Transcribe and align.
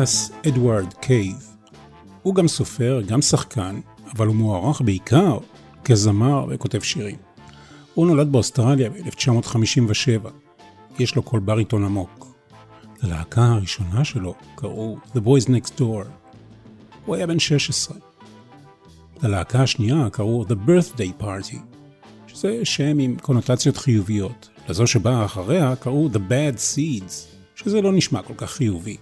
ניקולס 0.00 0.30
אדוארד 0.48 0.94
קייב 1.00 1.56
הוא 2.22 2.34
גם 2.34 2.48
סופר, 2.48 3.00
גם 3.06 3.22
שחקן, 3.22 3.80
אבל 4.16 4.26
הוא 4.26 4.36
מוערך 4.36 4.80
בעיקר 4.80 5.38
כזמר 5.84 6.46
וכותב 6.48 6.80
שירים. 6.80 7.16
הוא 7.94 8.06
נולד 8.06 8.32
באוסטרליה 8.32 8.90
ב-1957. 8.90 10.28
יש 10.98 11.16
לו 11.16 11.22
קול 11.22 11.40
בריטון 11.40 11.84
עמוק. 11.84 12.26
ללהקה 13.02 13.44
הראשונה 13.44 14.04
שלו 14.04 14.34
קראו 14.54 14.96
The 15.14 15.18
Boys 15.18 15.48
Next 15.48 15.80
Door. 15.80 16.06
הוא 17.06 17.16
היה 17.16 17.26
בן 17.26 17.38
16. 17.38 17.96
ללהקה 19.22 19.62
השנייה 19.62 20.10
קראו 20.10 20.44
The 20.48 20.68
Birthday 20.68 21.22
Party, 21.22 21.56
שזה 22.26 22.64
שם 22.64 22.98
עם 22.98 23.16
קונוטציות 23.22 23.76
חיוביות. 23.76 24.48
לזו 24.68 24.86
שבאה 24.86 25.24
אחריה 25.24 25.76
קראו 25.76 26.08
The 26.12 26.18
Bad 26.30 26.56
Seeds, 26.56 27.12
שזה 27.56 27.80
לא 27.80 27.92
נשמע 27.92 28.22
כל 28.22 28.34
כך 28.36 28.50
חיובי. 28.50 28.96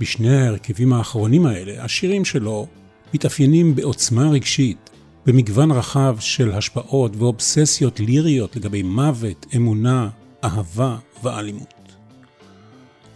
בשני 0.00 0.36
ההרכבים 0.36 0.92
האחרונים 0.92 1.46
האלה, 1.46 1.84
השירים 1.84 2.24
שלו 2.24 2.66
מתאפיינים 3.14 3.74
בעוצמה 3.74 4.30
רגשית, 4.30 4.90
במגוון 5.26 5.70
רחב 5.70 6.16
של 6.20 6.52
השפעות 6.52 7.16
ואובססיות 7.16 8.00
ליריות 8.00 8.56
לגבי 8.56 8.82
מוות, 8.82 9.46
אמונה, 9.56 10.08
אהבה 10.44 10.96
ואלימות. 11.22 11.92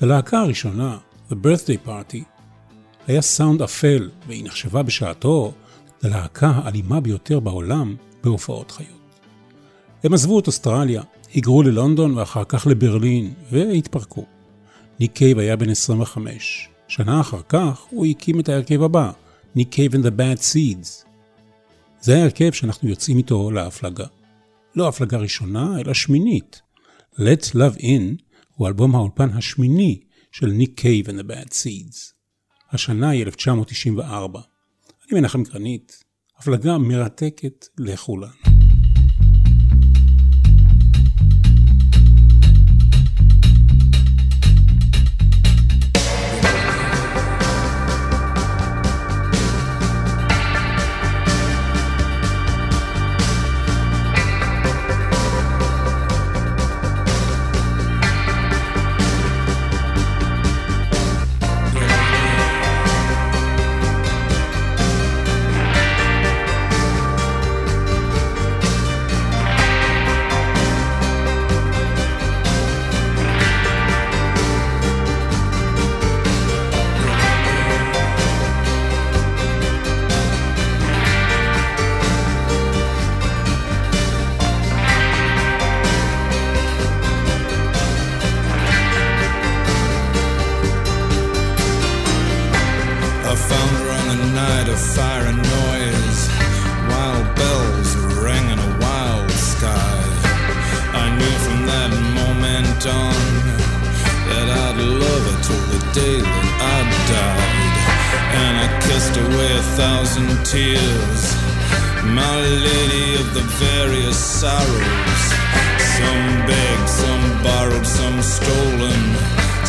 ללהקה 0.01 0.41
הראשונה, 0.41 0.99
The 1.31 1.35
Birthday 1.35 1.89
Party, 1.89 2.19
היה 3.07 3.23
סאונד 3.23 3.63
אפל, 3.63 4.11
והיא 4.27 4.45
נחשבה 4.45 4.83
בשעתו 4.83 5.53
ללהקה 6.03 6.53
האלימה 6.55 7.01
ביותר 7.01 7.41
בעולם 7.41 7.97
בהופעות 8.25 8.71
חיות. 8.71 8.89
הם 10.05 10.15
עזבו 10.15 10.41
את 10.41 10.47
אוסטרליה, 10.47 11.03
היגרו 11.33 11.63
ללונדון 11.63 12.19
ואחר 12.19 12.45
כך 12.45 12.67
לברלין, 12.67 13.35
והתפרקו. 13.53 14.38
ניק 15.01 15.13
קייב 15.13 15.39
היה 15.39 15.57
בן 15.57 15.71
25. 15.71 16.69
שנה 16.89 17.21
אחר 17.21 17.41
כך 17.49 17.81
הוא 17.91 18.07
הקים 18.07 18.41
את 18.41 18.49
ההרכב 18.49 18.83
הבא, 18.83 19.13
ניק 19.55 19.69
קייב 19.69 19.95
and 19.95 19.99
the 19.99 20.11
Bad 20.11 20.41
Seeds. 20.41 21.07
זה 22.01 22.17
ההרכב 22.17 22.53
שאנחנו 22.53 22.89
יוצאים 22.89 23.19
איתו 23.19 23.51
להפלגה. 23.51 24.07
לא 24.77 24.89
הפלגה 24.89 25.19
ראשונה, 25.19 25.81
אלא 25.81 25.95
שמינית. 25.95 26.61
Let 27.15 27.55
Love 27.55 27.81
In 27.81 28.23
הוא 28.55 28.69
אלבום 28.69 28.95
האולפן 28.95 29.31
השמיני 29.31 30.01
של 30.33 30.47
ניק 30.47 30.81
קייב 30.81 31.09
and 31.09 31.21
the 31.21 31.25
Bad 31.25 31.49
Seeds. 31.49 32.13
השנה 32.71 33.09
היא 33.09 33.25
1994. 33.25 34.41
אני 35.11 35.21
מנחם 35.21 35.43
גרנית, 35.43 36.05
הפלגה 36.39 36.79
מרתקת 36.79 37.67
לכולנו. 37.79 38.58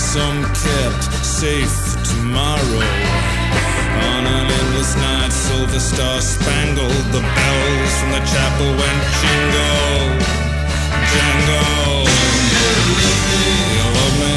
some 0.09 0.41
kept 0.65 1.03
safe 1.23 1.93
tomorrow. 2.09 2.81
On 4.09 4.25
an 4.25 4.45
endless 4.59 4.95
night, 4.95 5.31
silver 5.31 5.79
star 5.79 6.19
spangled, 6.19 7.05
the 7.13 7.21
bells 7.21 7.93
from 7.99 8.09
the 8.17 8.23
chapel 8.25 8.69
went 8.79 9.01
jingle, 9.21 10.17
jangle. 11.13 12.09
You 12.53 12.69
love 13.05 13.21
me, 13.29 13.53
you 13.77 13.85
love 13.97 14.15
me, 14.21 14.33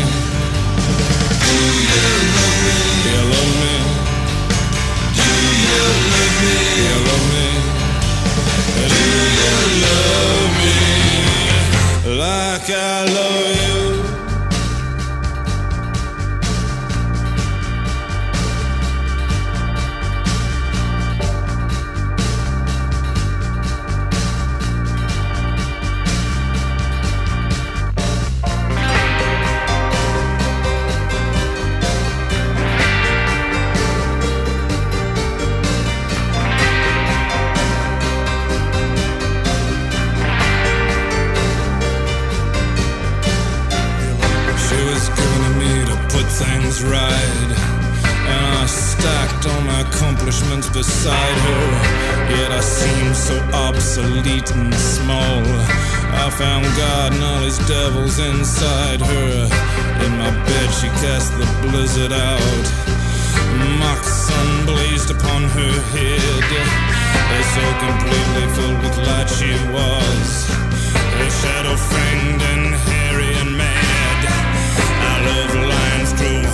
do 1.47 1.57
you 1.89 2.05
love 2.37 2.61
me, 2.65 2.77
Do 2.83 3.09
you 3.09 3.23
love 3.33 3.55
me, 3.63 3.75
do 5.17 5.31
you 5.65 5.87
love 5.89 6.37
me, 6.43 6.59
you 6.85 6.97
love 7.09 7.27
me, 7.33 7.49
do 8.93 9.07
you 9.41 9.57
love 9.87 10.53
me, 10.61 10.81
like 12.21 12.69
I 12.69 13.09
love 13.09 13.77
you. 13.77 13.82
Beside 50.73 51.39
her. 51.47 51.67
Yet 52.37 52.51
I 52.51 52.61
seem 52.61 53.15
so 53.15 53.37
obsolete 53.53 54.51
and 54.51 54.75
small. 54.75 55.43
I 56.25 56.31
found 56.31 56.65
God 56.77 57.13
and 57.15 57.23
all 57.23 57.43
his 57.43 57.59
devils 57.69 58.19
inside 58.19 59.01
her. 59.01 59.33
In 60.05 60.13
my 60.19 60.31
bed, 60.47 60.69
she 60.79 60.89
cast 61.05 61.33
the 61.39 61.47
blizzard 61.63 62.13
out. 62.13 62.65
Mock 63.79 64.03
sun 64.05 64.67
blazed 64.67 65.11
upon 65.11 65.43
her 65.59 65.75
head. 65.95 66.45
So 67.55 67.65
completely 67.87 68.47
filled 68.57 68.81
with 68.83 68.97
light 69.09 69.29
she 69.29 69.53
was. 69.77 70.29
A 71.27 71.29
shadow 71.43 71.77
framed 71.77 72.43
and 72.53 72.75
hairy 72.75 73.35
and 73.43 73.62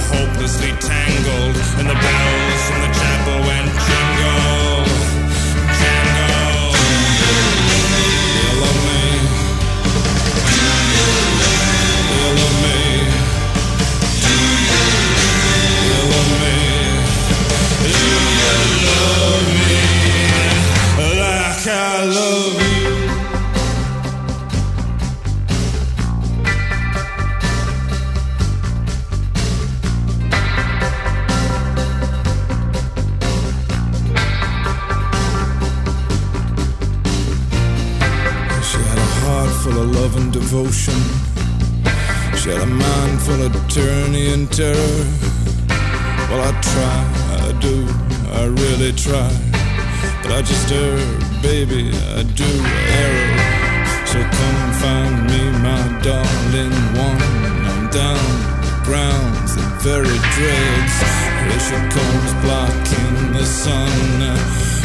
hopelessly 0.08 0.72
tangled, 0.80 1.56
and 1.78 1.88
the 1.88 1.94
bells 1.94 2.62
from 2.68 2.80
the 2.80 2.92
chapel 2.98 3.38
went. 3.46 3.97
Baby, 51.42 51.90
I 52.16 52.22
do 52.22 52.50
err. 53.02 53.16
So 54.06 54.18
come 54.38 54.72
find 54.82 55.14
me, 55.30 55.42
my 55.62 55.82
darling 56.02 56.76
one. 56.96 57.20
I'm 57.68 57.90
down 57.90 58.24
the 58.64 58.72
grounds, 58.84 59.56
the 59.56 59.66
very 59.82 60.18
dregs. 60.34 60.96
She 61.66 61.74
comes, 61.94 62.30
blocking 62.42 63.32
the 63.32 63.44
sun. 63.44 63.92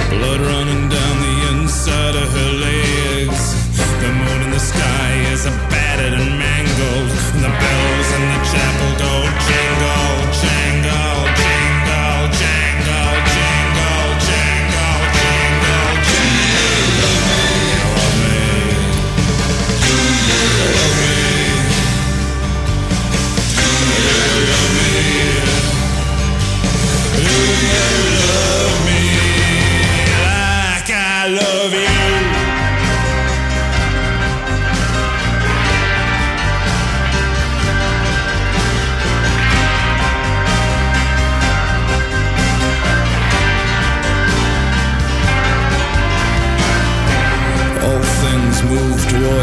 Blood 0.10 0.42
running 0.42 0.90
down 0.90 1.16
the 1.28 1.36
inside 1.52 2.16
of 2.16 2.28
her 2.38 2.52
legs. 2.68 3.44
The 4.02 4.12
moon 4.12 4.42
in 4.44 4.52
the 4.52 4.60
sky 4.60 5.12
is 5.32 5.46
battered 5.72 6.14
and 6.14 6.38
mangled. 6.38 7.10
And 7.34 7.44
the 7.48 7.54
bells 7.64 8.10
in 8.18 8.24
the 8.34 8.42
chapel 8.52 8.92
go 9.04 9.14
jingle, 9.48 10.16
jangle, 10.42 11.13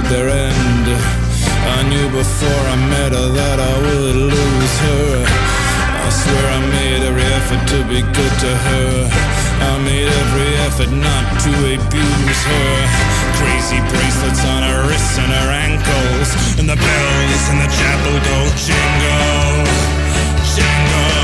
toward 0.00 0.12
their 0.12 0.28
end. 0.28 0.86
I 1.76 1.82
knew 1.88 2.08
before 2.10 2.62
I 2.68 2.76
met 2.88 3.12
her 3.12 3.28
that 3.28 3.58
I 3.60 3.74
would 3.84 4.16
lose 4.16 4.76
her. 4.88 5.24
I 6.04 6.10
swear 6.10 6.46
I 6.46 6.60
made 6.68 7.02
every 7.02 7.22
effort 7.22 7.62
to 7.68 7.78
be 7.88 8.00
good 8.02 8.34
to 8.40 8.52
her. 8.68 9.10
I 9.60 9.78
made 9.84 10.08
every 10.08 10.52
effort 10.66 10.90
not 10.90 11.24
to 11.44 11.52
abuse 11.74 12.42
her. 12.44 12.72
Crazy 13.40 13.80
bracelets 13.90 14.44
on 14.44 14.62
her 14.62 14.88
wrists 14.88 15.18
and 15.18 15.32
her 15.32 15.50
ankles. 15.50 16.28
And 16.58 16.68
the 16.68 16.76
bells 16.76 17.44
in 17.50 17.58
the 17.58 17.68
chapel 17.68 18.14
go 18.28 18.38
jingle, 18.56 19.64
jingle. 20.54 21.19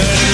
Yeah. 0.00 0.29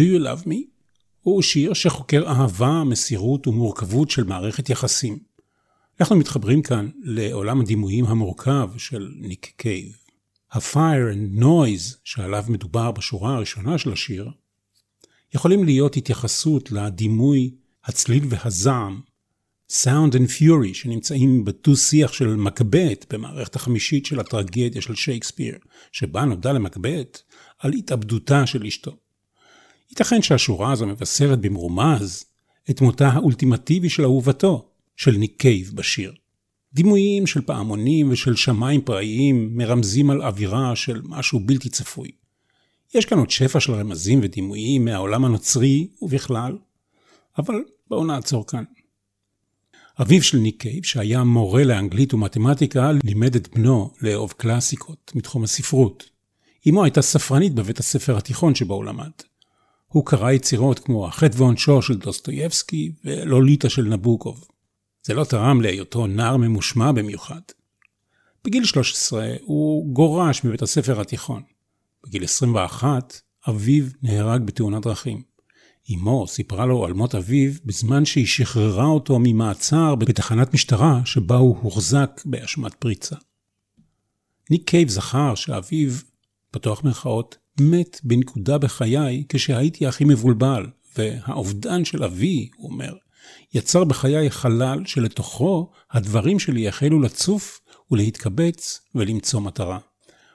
Do 0.00 0.02
You 0.02 0.24
Love 0.24 0.46
Me? 0.46 0.56
הוא 1.20 1.42
שיר 1.42 1.74
שחוקר 1.74 2.28
אהבה, 2.28 2.84
מסירות 2.84 3.46
ומורכבות 3.46 4.10
של 4.10 4.24
מערכת 4.24 4.70
יחסים. 4.70 5.18
אנחנו 6.00 6.16
מתחברים 6.16 6.62
כאן 6.62 6.88
לעולם 7.02 7.60
הדימויים 7.60 8.04
המורכב 8.04 8.70
של 8.76 9.12
ניק 9.16 9.52
קייב. 9.56 9.96
ה-fire 10.52 11.14
and 11.14 11.42
noise 11.42 11.96
שעליו 12.04 12.44
מדובר 12.48 12.90
בשורה 12.90 13.34
הראשונה 13.34 13.78
של 13.78 13.92
השיר, 13.92 14.30
יכולים 15.34 15.64
להיות 15.64 15.96
התייחסות 15.96 16.72
לדימוי 16.72 17.50
הצליל 17.84 18.24
והזעם, 18.28 19.00
sound 19.70 20.12
and 20.12 20.28
fury, 20.38 20.74
שנמצאים 20.74 21.44
בדו-שיח 21.44 22.12
של 22.12 22.36
מקבט 22.36 23.12
במערכת 23.12 23.56
החמישית 23.56 24.06
של 24.06 24.20
הטרגדיה 24.20 24.82
של 24.82 24.94
שייקספיר, 24.94 25.58
שבה 25.92 26.24
נודע 26.24 26.52
למקבת' 26.52 27.22
על 27.58 27.72
התאבדותה 27.72 28.46
של 28.46 28.66
אשתו. 28.66 28.96
ייתכן 29.90 30.22
שהשורה 30.22 30.72
הזו 30.72 30.86
מבשרת 30.86 31.40
במרומז 31.40 32.24
את 32.70 32.80
מותה 32.80 33.08
האולטימטיבי 33.08 33.88
של 33.88 34.02
אהובתו, 34.02 34.68
של 34.96 35.10
ניק 35.10 35.34
קייב 35.36 35.70
בשיר. 35.74 36.12
דימויים 36.72 37.26
של 37.26 37.40
פעמונים 37.40 38.10
ושל 38.10 38.36
שמיים 38.36 38.80
פראיים 38.80 39.56
מרמזים 39.56 40.10
על 40.10 40.22
אווירה 40.22 40.76
של 40.76 41.00
משהו 41.04 41.40
בלתי 41.40 41.68
צפוי. 41.68 42.10
יש 42.94 43.04
כאן 43.04 43.18
עוד 43.18 43.30
שפע 43.30 43.60
של 43.60 43.72
רמזים 43.72 44.20
ודימויים 44.22 44.84
מהעולם 44.84 45.24
הנוצרי 45.24 45.88
ובכלל, 46.02 46.58
אבל 47.38 47.54
בואו 47.88 48.04
נעצור 48.04 48.46
כאן. 48.46 48.64
אביו 50.00 50.22
של 50.22 50.38
ניק 50.38 50.60
קייב, 50.60 50.84
שהיה 50.84 51.24
מורה 51.24 51.64
לאנגלית 51.64 52.14
ומתמטיקה, 52.14 52.90
לימד 53.04 53.36
את 53.36 53.48
בנו 53.48 53.90
לאהוב 54.02 54.32
קלאסיקות 54.36 55.12
מתחום 55.14 55.44
הספרות. 55.44 56.10
אמו 56.68 56.84
הייתה 56.84 57.02
ספרנית 57.02 57.54
בבית 57.54 57.78
הספר 57.78 58.16
התיכון 58.16 58.54
שבו 58.54 58.74
הוא 58.74 58.84
למד. 58.84 59.10
הוא 59.92 60.06
קרא 60.06 60.30
יצירות 60.30 60.78
כמו 60.78 61.06
החטא 61.06 61.36
ועונשו 61.36 61.82
של 61.82 61.98
דוסטויבסקי 61.98 62.92
ולוליטה 63.04 63.68
של 63.68 63.82
נבוקוב. 63.82 64.44
זה 65.02 65.14
לא 65.14 65.24
תרם 65.24 65.60
להיותו 65.60 66.06
נער 66.06 66.36
ממושמע 66.36 66.92
במיוחד. 66.92 67.40
בגיל 68.44 68.64
13 68.64 69.34
הוא 69.40 69.94
גורש 69.94 70.44
מבית 70.44 70.62
הספר 70.62 71.00
התיכון. 71.00 71.42
בגיל 72.06 72.24
21 72.24 73.20
אביו 73.48 73.84
נהרג 74.02 74.42
בתאונת 74.42 74.82
דרכים. 74.82 75.22
אמו 75.94 76.26
סיפרה 76.26 76.66
לו 76.66 76.84
על 76.84 76.92
מות 76.92 77.14
אביו 77.14 77.52
בזמן 77.64 78.04
שהיא 78.04 78.26
שחררה 78.26 78.86
אותו 78.86 79.18
ממעצר 79.18 79.94
בתחנת 79.94 80.54
משטרה 80.54 81.00
שבה 81.04 81.36
הוא 81.36 81.56
הוחזק 81.62 82.20
באשמת 82.24 82.74
פריצה. 82.74 83.16
ניק 84.50 84.70
קייב 84.70 84.88
זכר 84.88 85.34
שאביו, 85.34 85.90
פתוח 86.50 86.84
מירכאות, 86.84 87.36
מת 87.60 88.00
בנקודה 88.04 88.58
בחיי 88.58 89.24
כשהייתי 89.28 89.86
הכי 89.86 90.04
מבולבל, 90.04 90.66
והאובדן 90.96 91.84
של 91.84 92.04
אבי, 92.04 92.48
הוא 92.56 92.70
אומר, 92.70 92.94
יצר 93.54 93.84
בחיי 93.84 94.30
חלל 94.30 94.82
שלתוכו 94.86 95.70
הדברים 95.90 96.38
שלי 96.38 96.68
החלו 96.68 97.00
לצוף 97.00 97.60
ולהתקבץ 97.90 98.80
ולמצוא 98.94 99.40
מטרה. 99.40 99.78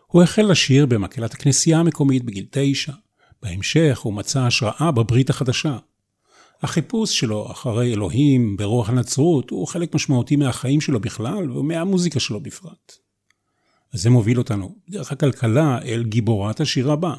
הוא 0.08 0.24
החל 0.24 0.52
לשיר 0.52 0.86
במקהלת 0.86 1.34
הכנסייה 1.34 1.80
המקומית 1.80 2.24
בגיל 2.24 2.46
תשע. 2.52 2.94
בהמשך 3.44 4.00
הוא 4.00 4.14
מצא 4.14 4.42
השראה 4.42 4.92
בברית 4.92 5.30
החדשה. 5.30 5.78
החיפוש 6.62 7.20
שלו 7.20 7.52
אחרי 7.52 7.94
אלוהים 7.94 8.58
ברוח 8.58 8.90
הנצרות 8.90 9.50
הוא 9.50 9.68
חלק 9.68 9.96
משמעותי 9.96 10.36
מהחיים 10.36 10.82
שלו 10.82 11.00
בכלל 11.00 11.52
ומהמוזיקה 11.52 12.20
שלו 12.20 12.40
בפרט. 12.40 13.05
אז 13.96 14.02
זה 14.02 14.10
מוביל 14.10 14.38
אותנו 14.38 14.76
דרך 14.90 15.12
הכלכלה 15.12 15.80
אל 15.82 16.04
גיבורת 16.04 16.60
השיר 16.60 16.92
הבא. 16.92 17.14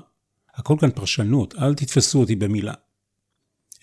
הכל 0.55 0.77
כאן 0.81 0.91
פרשנות, 0.91 1.55
אל 1.55 1.75
תתפסו 1.75 2.21
אותי 2.21 2.37
במילה. 2.37 2.75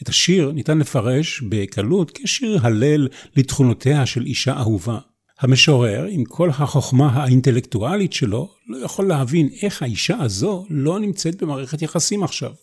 את 0.01 0.09
השיר 0.09 0.51
ניתן 0.51 0.77
לפרש 0.77 1.41
בקלות 1.49 2.11
כשיר 2.15 2.59
הלל 2.63 3.07
לתכונותיה 3.35 4.05
של 4.05 4.25
אישה 4.25 4.57
אהובה. 4.57 4.99
המשורר, 5.39 6.05
עם 6.09 6.25
כל 6.25 6.49
החוכמה 6.49 7.07
האינטלקטואלית 7.07 8.13
שלו, 8.13 8.51
לא 8.67 8.77
יכול 8.77 9.07
להבין 9.07 9.49
איך 9.61 9.81
האישה 9.81 10.17
הזו 10.17 10.65
לא 10.69 10.99
נמצאת 10.99 11.43
במערכת 11.43 11.81
יחסים 11.81 12.23
עכשיו. 12.23 12.53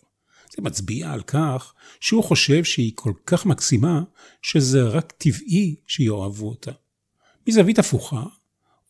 זה 0.56 0.62
מצביע 0.62 1.12
על 1.12 1.22
כך 1.22 1.74
שהוא 2.00 2.24
חושב 2.24 2.64
שהיא 2.64 2.92
כל 2.94 3.12
כך 3.26 3.46
מקסימה, 3.46 4.02
שזה 4.42 4.82
רק 4.82 5.12
טבעי 5.18 5.74
שיאהבו 5.86 6.48
אותה. 6.48 6.72
מזווית 7.48 7.78
הפוכה, 7.78 8.22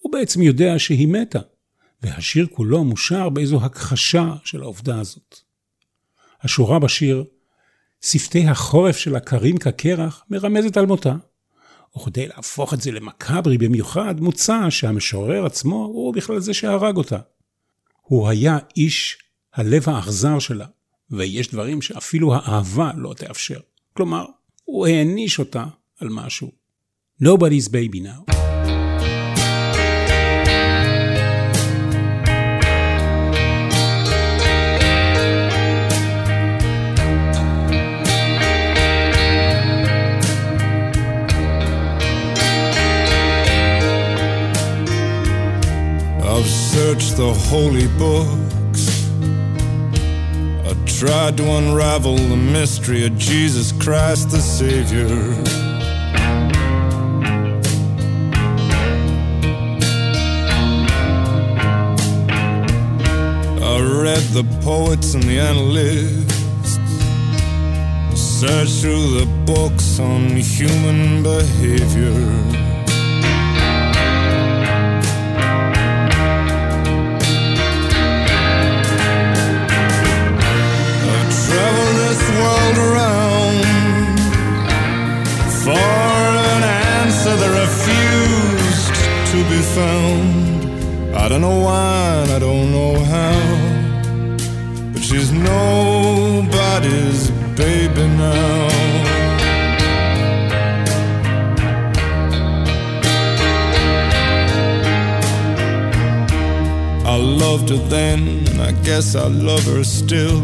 הוא 0.00 0.12
בעצם 0.12 0.42
יודע 0.42 0.78
שהיא 0.78 1.08
מתה, 1.08 1.40
והשיר 2.02 2.46
כולו 2.46 2.84
מושר 2.84 3.28
באיזו 3.28 3.64
הכחשה 3.64 4.34
של 4.44 4.62
העובדה 4.62 5.00
הזאת. 5.00 5.40
השורה 6.42 6.78
בשיר, 6.78 7.24
שפתי 8.00 8.46
החורף 8.48 8.96
של 8.96 9.16
הקרים 9.16 9.56
כקרח, 9.56 10.24
מרמזת 10.30 10.76
על 10.76 10.86
מותה, 10.86 11.14
וכדי 11.96 12.26
להפוך 12.26 12.74
את 12.74 12.80
זה 12.80 12.90
למקאברי 12.90 13.58
במיוחד, 13.58 14.20
מוצע 14.20 14.66
שהמשורר 14.70 15.46
עצמו 15.46 15.84
הוא 15.84 16.14
בכלל 16.14 16.38
זה 16.38 16.54
שהרג 16.54 16.96
אותה. 16.96 17.18
הוא 18.02 18.28
היה 18.28 18.58
איש 18.76 19.18
הלב 19.54 19.88
האכזר 19.88 20.38
שלה, 20.38 20.66
ויש 21.10 21.50
דברים 21.50 21.82
שאפילו 21.82 22.34
האהבה 22.34 22.90
לא 22.96 23.14
תאפשר. 23.14 23.60
כלומר, 23.92 24.24
הוא 24.64 24.86
העניש 24.86 25.38
אותה 25.38 25.64
על 26.00 26.08
משהו. 26.08 26.50
Nobody's 27.22 27.68
baby 27.68 27.98
now. 27.98 28.29
Searched 46.72 47.16
the 47.16 47.34
holy 47.50 47.88
books. 47.98 48.84
I 50.68 50.72
tried 50.86 51.36
to 51.38 51.44
unravel 51.58 52.16
the 52.16 52.36
mystery 52.36 53.04
of 53.06 53.18
Jesus 53.18 53.72
Christ 53.72 54.30
the 54.30 54.38
Savior. 54.38 55.08
I 63.72 63.76
read 64.04 64.24
the 64.38 64.46
poets 64.62 65.14
and 65.14 65.24
the 65.24 65.40
analysts. 65.40 66.78
I 68.10 68.14
searched 68.14 68.80
through 68.80 69.18
the 69.18 69.26
books 69.44 69.98
on 69.98 70.36
human 70.36 71.24
behavior. 71.24 72.59
For 85.64 85.70
an 85.70 86.62
answer 86.62 87.36
that 87.36 87.52
refused 87.64 88.94
to 89.32 89.38
be 89.52 89.60
found. 89.76 91.14
I 91.14 91.28
don't 91.28 91.42
know 91.42 91.60
why, 91.60 92.22
and 92.22 92.30
I 92.32 92.38
don't 92.38 92.72
know 92.72 92.94
how, 93.14 93.40
but 94.92 95.02
she's 95.02 95.30
nobody's 95.32 97.30
baby 97.56 98.06
now. 98.08 98.68
I 107.04 107.16
loved 107.16 107.68
her 107.68 107.82
then, 107.96 108.46
and 108.48 108.62
I 108.62 108.72
guess 108.82 109.14
I 109.14 109.26
love 109.26 109.64
her 109.64 109.84
still. 109.84 110.42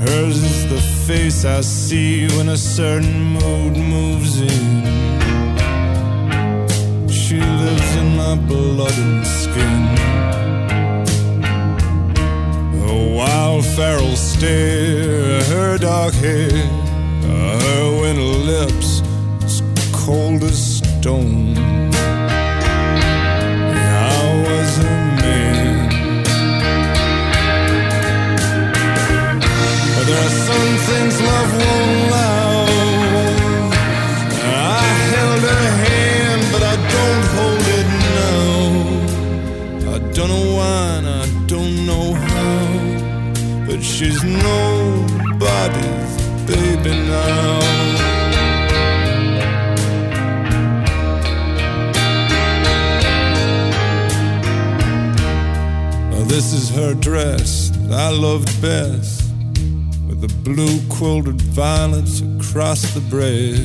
Hers 0.00 0.42
is 0.42 0.66
the 0.70 0.80
face 1.06 1.44
I 1.44 1.60
see 1.60 2.26
when 2.36 2.48
a 2.48 2.56
certain 2.56 3.22
mood 3.22 3.76
moves 3.76 4.40
in. 4.40 4.80
She 7.06 7.38
lives 7.38 7.96
in 7.96 8.16
my 8.16 8.34
blood 8.34 8.96
and 8.96 9.26
skin. 9.26 9.82
Her 12.80 13.14
wild 13.14 13.66
feral 13.66 14.16
stare, 14.16 15.42
her 15.44 15.76
dark 15.76 16.14
hair, 16.14 16.48
her 16.48 18.00
winter 18.00 18.38
lips, 18.52 19.02
as 19.44 19.62
cold 19.92 20.42
as 20.44 20.78
stone. 20.78 21.54
She's 44.00 44.24
nobody's 44.24 46.12
baby 46.46 46.90
now. 47.06 47.58
Now 56.10 56.24
this 56.24 56.54
is 56.54 56.70
her 56.70 56.94
dress 56.94 57.68
that 57.88 57.92
I 57.92 58.08
loved 58.08 58.48
best 58.62 59.09
blue 60.42 60.80
quilted 60.88 61.40
violets 61.40 62.22
across 62.22 62.82
the 62.94 63.00
breast. 63.00 63.60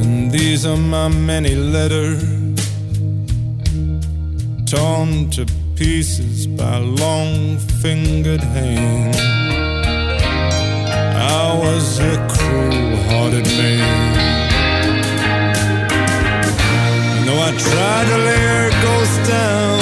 And 0.00 0.32
these 0.32 0.64
are 0.66 0.76
my 0.76 1.08
many 1.08 1.54
letters 1.54 2.22
torn 4.66 5.30
to 5.30 5.46
pieces 5.76 6.46
by 6.46 6.78
long 6.78 7.58
fingered 7.82 8.42
hands. 8.42 9.16
I 11.16 11.58
was 11.58 11.98
a 11.98 12.16
cruel 12.28 12.96
hearted 13.08 13.46
man. 13.46 14.13
I 17.46 17.50
tried 17.50 18.06
to 18.06 18.16
lay 18.26 18.44
her 18.56 18.70
ghost 18.84 19.18
down, 19.28 19.78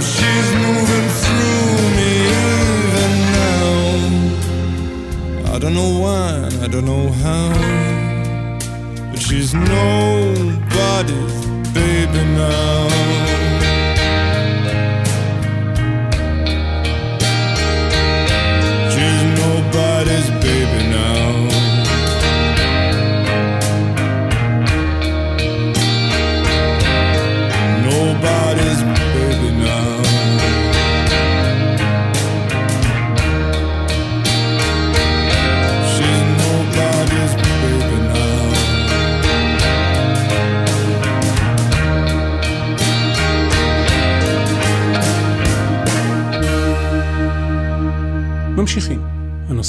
she's 0.00 0.50
moving 0.64 1.08
through 1.20 1.76
me 1.96 2.12
even 2.42 3.12
now. 3.36 3.68
I 5.52 5.58
don't 5.58 5.74
know 5.74 5.92
why, 6.04 6.30
I 6.64 6.66
don't 6.68 6.86
know 6.86 7.12
how, 7.22 7.52
but 9.10 9.20
she's 9.20 9.52
nobody's 9.52 11.34
baby 11.74 12.22
now. 12.42 13.27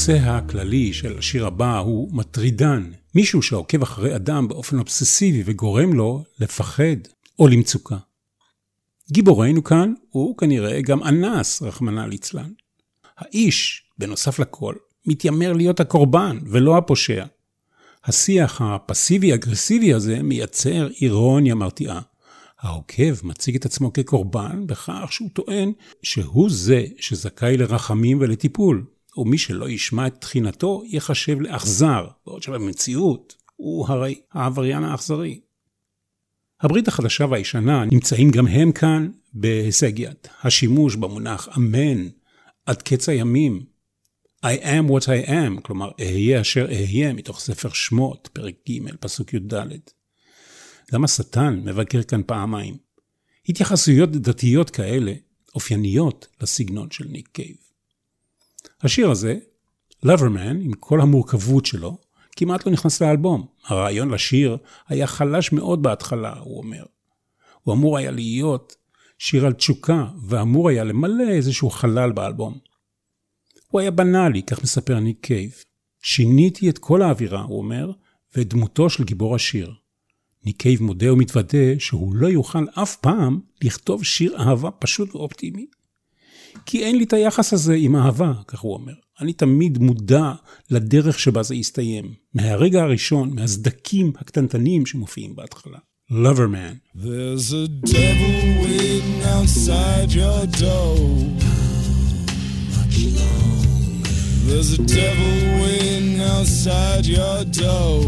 הנושא 0.10 0.30
הכללי 0.30 0.94
של 0.94 1.18
השיר 1.18 1.48
הבא 1.48 1.78
הוא 1.78 2.10
מטרידן, 2.13 2.92
מישהו 3.16 3.42
שעוקב 3.42 3.82
אחרי 3.82 4.16
אדם 4.16 4.48
באופן 4.48 4.80
אובססיבי 4.80 5.44
וגורם 5.46 5.94
לו 5.94 6.24
לפחד 6.39 6.98
או 7.39 7.48
למצוקה. 7.48 7.98
גיבורנו 9.12 9.63
כאן 9.63 9.94
הוא 10.10 10.38
כנראה 10.38 10.82
גם 10.82 11.04
אנס, 11.04 11.62
רחמנא 11.62 12.01
ליצלן. 12.01 12.51
האיש, 13.18 13.84
בנוסף 13.98 14.39
לכל, 14.39 14.75
מתיימר 15.06 15.54
להיות 15.54 15.80
הקורבן 15.80 16.39
ולא 16.46 16.78
הפושע. 16.78 17.25
השיח 18.06 18.62
הפסיבי-אגרסיבי 18.62 19.94
הזה 19.94 20.24
מייצר 20.24 20.89
אירוניה 21.01 21.56
מרתיעה. 21.56 22.01
העוקב 22.60 23.13
מציג 23.28 23.56
את 23.56 23.66
עצמו 23.66 23.94
כקורבן 23.94 24.68
בכך 24.68 25.08
שהוא 25.10 25.30
טוען 25.34 25.72
שהוא 26.04 26.50
זה 26.50 26.86
שזכאי 27.00 27.58
לרחמים 27.58 28.18
ולטיפול, 28.22 28.86
ומי 29.18 29.38
שלא 29.38 29.70
ישמע 29.70 30.08
את 30.08 30.22
תחינתו 30.22 30.84
ייחשב 30.86 31.42
לאכזר, 31.42 32.08
בעוד 32.25 32.44
שבמציאות 32.44 33.36
הוא 33.56 33.88
הרי 33.88 34.22
העבריין 34.32 34.84
האכזרי. 34.84 35.39
הברית 36.62 36.88
החדשה 36.88 37.25
והישנה 37.25 37.86
נמצאים 37.86 38.32
גם 38.32 38.48
הם 38.48 38.72
כאן 38.72 39.12
בהישג 39.34 40.00
יד. 40.00 40.18
השימוש 40.44 40.96
במונח 40.96 41.50
אמן 41.58 42.08
עד 42.66 42.82
קץ 42.82 43.10
הימים. 43.10 43.63
I 44.46 44.63
am 44.63 44.89
what 44.89 45.04
I 45.04 45.28
am, 45.28 45.62
כלומר 45.62 45.92
אהיה 46.00 46.42
אשר 46.42 46.66
אהיה, 46.66 47.13
מתוך 47.13 47.39
ספר 47.39 47.70
שמות, 47.70 48.30
פרק 48.34 48.56
ג', 48.70 48.96
פסוק 49.00 49.34
י"ד. 49.34 49.54
גם 50.94 51.04
השטן 51.04 51.62
מבקר 51.66 52.04
כאן 52.04 52.22
פעמיים. 52.25 52.78
התייחסויות 53.50 54.12
דתיות 54.12 54.70
כאלה 54.70 55.13
אופייניות 55.56 56.28
לסגנון 56.42 56.92
של 56.92 57.06
ניק 57.08 57.30
קייב. 57.32 57.56
השיר 58.81 59.12
הזה, 59.12 59.38
Loverman, 60.05 60.57
עם 60.62 60.74
כל 60.74 61.01
המורכבות 61.01 61.65
שלו, 61.65 61.98
כמעט 62.31 62.65
לא 62.65 62.71
נכנס 62.71 63.01
לאלבום. 63.01 63.45
הרעיון 63.65 64.09
לשיר 64.09 64.57
היה 64.88 65.07
חלש 65.07 65.51
מאוד 65.51 65.83
בהתחלה, 65.83 66.33
הוא 66.39 66.57
אומר. 66.57 66.83
הוא 67.63 67.74
אמור 67.74 67.98
היה 67.98 68.12
להיות 68.12 68.75
שיר 69.17 69.45
על 69.45 69.53
תשוקה, 69.53 70.07
ואמור 70.27 70.69
היה 70.69 70.83
למלא 70.83 71.29
איזשהו 71.29 71.69
חלל 71.69 72.12
באלבום. 72.12 72.57
הוא 73.67 73.81
היה 73.81 73.91
בנאלי, 73.91 74.43
כך 74.43 74.63
מספר 74.63 75.00
ניק 75.00 75.17
קייב. 75.21 75.51
שיניתי 76.01 76.69
את 76.69 76.77
כל 76.77 77.01
האווירה, 77.01 77.41
הוא 77.41 77.57
אומר, 77.57 77.91
ואת 78.36 78.48
דמותו 78.48 78.89
של 78.89 79.03
גיבור 79.03 79.36
השיר. 79.36 79.74
ניק 80.45 80.57
קייב 80.57 80.83
מודה 80.83 81.13
ומתוודה 81.13 81.79
שהוא 81.79 82.15
לא 82.15 82.27
יוכל 82.27 82.65
אף 82.74 82.95
פעם 82.95 83.39
לכתוב 83.63 84.03
שיר 84.03 84.38
אהבה 84.38 84.71
פשוט 84.71 85.15
ואופטימי. 85.15 85.65
כי 86.66 86.84
אין 86.84 86.98
לי 86.98 87.04
את 87.04 87.13
היחס 87.13 87.54
הזה 87.54 87.74
עם 87.74 87.96
אהבה, 87.96 88.34
כך 88.48 88.60
הוא 88.60 88.74
אומר. 88.74 88.94
אני 89.22 89.34
תמיד 89.34 89.78
מודע 89.78 90.32
לדרך 90.70 91.20
שבה 91.20 91.44
זה 91.44 91.56
יסתיים. 91.56 92.13
מהרגע 92.34 92.84
הראשון, 92.84 93.36
מהסדקים 93.36 94.12
הקטנטנים 94.20 94.86
שמופיעים 94.86 95.36
בהתחלה. 95.36 95.78
Loverman. 96.12 96.75
There's 96.96 97.54
a 97.54 97.68
devil 97.68 98.34
waiting 98.63 99.22
outside 99.36 100.12
your 100.12 100.48
door. 100.63 100.98
There's 104.48 104.72
a 104.74 104.82
devil 105.00 105.34
waiting 105.62 106.20
outside 106.20 107.06
your 107.06 107.46
door. 107.63 108.01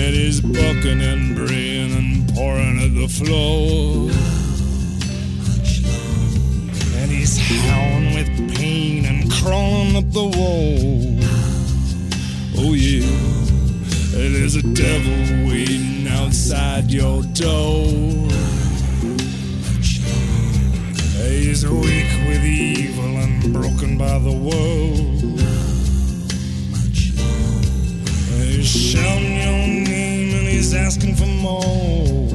And 0.00 0.12
he's 0.20 0.40
bucking 0.40 1.00
and 1.00 1.36
braying 1.36 1.92
and 2.00 2.10
pouring 2.34 2.78
at 2.86 2.92
the 3.00 3.08
floor. 3.18 4.10
And 7.06 7.14
he's 7.14 7.38
howling 7.38 8.14
with 8.16 8.56
pain 8.56 9.04
and 9.04 9.30
crawling 9.30 9.94
up 9.94 10.10
the 10.10 10.24
wall. 10.24 11.20
Oh 12.58 12.74
yeah. 12.74 13.06
There's 14.10 14.56
a 14.56 14.62
devil 14.62 15.46
waiting 15.46 16.08
outside 16.08 16.90
your 16.90 17.22
door. 17.22 17.86
He's 21.30 21.64
weak 21.64 22.10
with 22.26 22.44
evil 22.44 23.18
and 23.18 23.52
broken 23.52 23.96
by 23.96 24.18
the 24.18 24.32
world. 24.32 25.38
He's 28.42 28.66
shouting 28.66 29.36
your 29.36 29.86
name 29.86 30.34
and 30.34 30.48
he's 30.48 30.74
asking 30.74 31.14
for 31.14 31.26
more. 31.26 32.26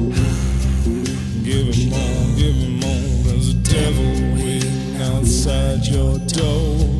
Give 1.44 1.66
him 1.74 1.90
more, 1.90 2.36
give 2.38 2.54
him 2.54 2.80
more. 2.80 3.24
There's 3.24 3.50
a 3.50 3.54
devil 3.54 4.21
outside 5.44 5.88
your 5.88 6.18
door. 6.20 6.91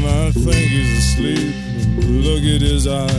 You 0.00 0.06
might 0.06 0.32
think 0.32 0.56
he's 0.56 0.98
asleep, 0.98 1.54
look 2.08 2.40
at 2.40 2.62
his 2.62 2.86
eyes. 2.86 3.10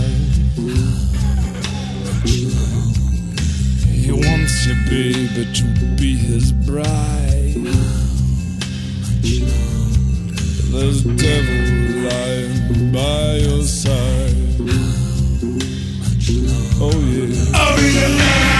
He 3.85 4.11
wants 4.11 4.65
you, 4.65 4.73
baby, 4.89 5.53
to 5.53 5.63
be 5.95 6.15
his 6.17 6.51
bride. 6.51 7.53
There's 10.71 11.03
devil 11.03 11.59
lying 12.09 12.91
by 12.91 13.35
your 13.35 13.61
side. 13.61 14.35
Oh 16.81 16.99
yeah. 16.99 17.51
Oh 17.53 17.77
yeah. 17.93 18.50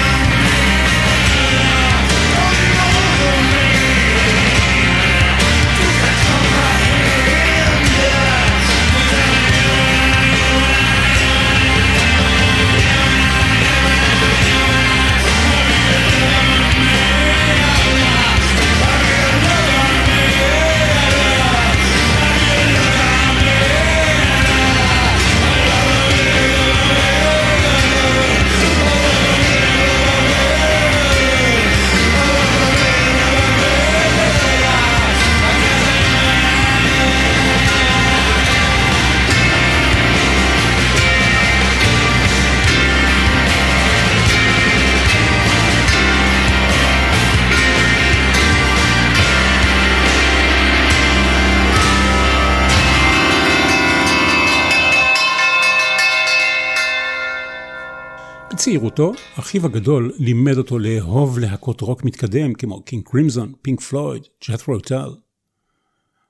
בצעירותו, 58.72 59.12
אחיו 59.36 59.66
הגדול 59.66 60.12
לימד 60.18 60.58
אותו 60.58 60.80
לאהוב 60.80 61.40
להקות 61.40 61.82
רוק 61.82 62.04
מתקדם 62.04 62.54
כמו 62.54 62.82
קינג 62.82 63.04
קרימזון, 63.04 63.54
פינק 63.62 63.82
פלויד, 63.82 64.24
ג'ת'רו 64.50 64.80
טל. 64.80 65.10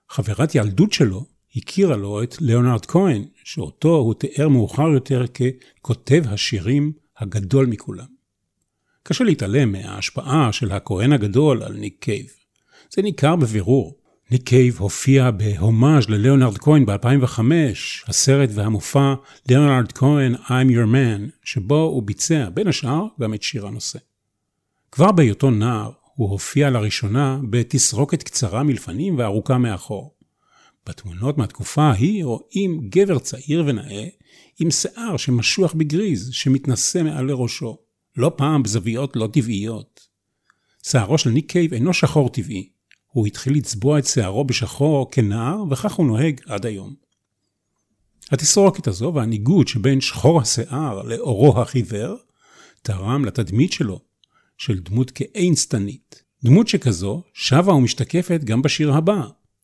חברת 0.09 0.55
ילדות 0.55 0.93
שלו 0.93 1.25
הכירה 1.55 1.97
לו 1.97 2.23
את 2.23 2.41
ליאונרד 2.41 2.85
כהן, 2.85 3.25
שאותו 3.43 3.95
הוא 3.95 4.13
תיאר 4.13 4.47
מאוחר 4.47 4.87
יותר 4.87 5.25
ככותב 5.27 6.23
השירים 6.27 6.91
הגדול 7.17 7.65
מכולם. 7.65 8.05
קשה 9.03 9.23
להתעלם 9.23 9.71
מההשפעה 9.71 10.51
של 10.51 10.71
הכהן 10.71 11.11
הגדול 11.11 11.63
על 11.63 11.73
ניק 11.73 11.95
קייב. 11.99 12.27
זה 12.95 13.01
ניכר 13.01 13.35
בבירור. 13.35 14.00
ניק 14.31 14.43
קייב 14.43 14.77
הופיע 14.79 15.31
בהומאז' 15.31 16.09
לליאונרד 16.09 16.57
כהן 16.57 16.85
ב-2005, 16.85 17.39
הסרט 18.07 18.49
והמופע 18.53 19.13
ליאונרד 19.49 19.91
כהן 19.91 20.35
I'm 20.35 20.71
Your 20.71 20.93
Man, 20.93 21.31
שבו 21.43 21.81
הוא 21.81 22.03
ביצע 22.03 22.49
בין 22.53 22.67
השאר 22.67 23.05
גם 23.21 23.33
את 23.33 23.43
שיר 23.43 23.67
הנושא. 23.67 23.99
כבר 24.91 25.11
בהיותו 25.11 25.51
נער 25.51 25.91
הוא 26.15 26.29
הופיע 26.29 26.69
לראשונה 26.69 27.39
בתסרוקת 27.49 28.23
קצרה 28.23 28.63
מלפנים 28.63 29.17
וארוכה 29.17 29.57
מאחור. 29.57 30.15
בתמונות 30.87 31.37
מהתקופה 31.37 31.83
ההיא 31.83 32.25
רואים 32.25 32.89
גבר 32.89 33.19
צעיר 33.19 33.63
ונאה 33.67 34.07
עם 34.59 34.71
שיער 34.71 35.17
שמשוח 35.17 35.73
בגריז 35.73 36.29
שמתנשא 36.31 37.03
מעל 37.03 37.25
לראשו, 37.25 37.77
לא 38.17 38.31
פעם 38.35 38.63
בזוויות 38.63 39.15
לא 39.15 39.29
טבעיות. 39.33 40.07
שערו 40.83 41.17
של 41.17 41.29
ניק 41.29 41.51
קייב 41.51 41.73
אינו 41.73 41.93
שחור 41.93 42.29
טבעי, 42.29 42.69
הוא 43.11 43.27
התחיל 43.27 43.53
לצבוע 43.53 43.99
את 43.99 44.05
שערו 44.05 44.43
בשחור 44.43 45.11
כנער, 45.11 45.63
וכך 45.69 45.93
הוא 45.93 46.05
נוהג 46.05 46.41
עד 46.45 46.65
היום. 46.65 46.93
התסרוקת 48.31 48.87
הזו 48.87 49.11
והניגוד 49.15 49.67
שבין 49.67 50.01
שחור 50.01 50.41
השיער 50.41 51.01
לאורו 51.01 51.61
החיוור, 51.61 52.15
תרם 52.81 53.25
לתדמית 53.25 53.71
שלו, 53.71 53.99
של 54.57 54.79
דמות 54.79 55.11
כאינסטנית. 55.11 56.23
דמות 56.43 56.67
שכזו 56.67 57.23
שבה 57.33 57.73
ומשתקפת 57.73 58.41
גם 58.43 58.61
בשיר 58.61 58.93
הבא, 58.93 59.21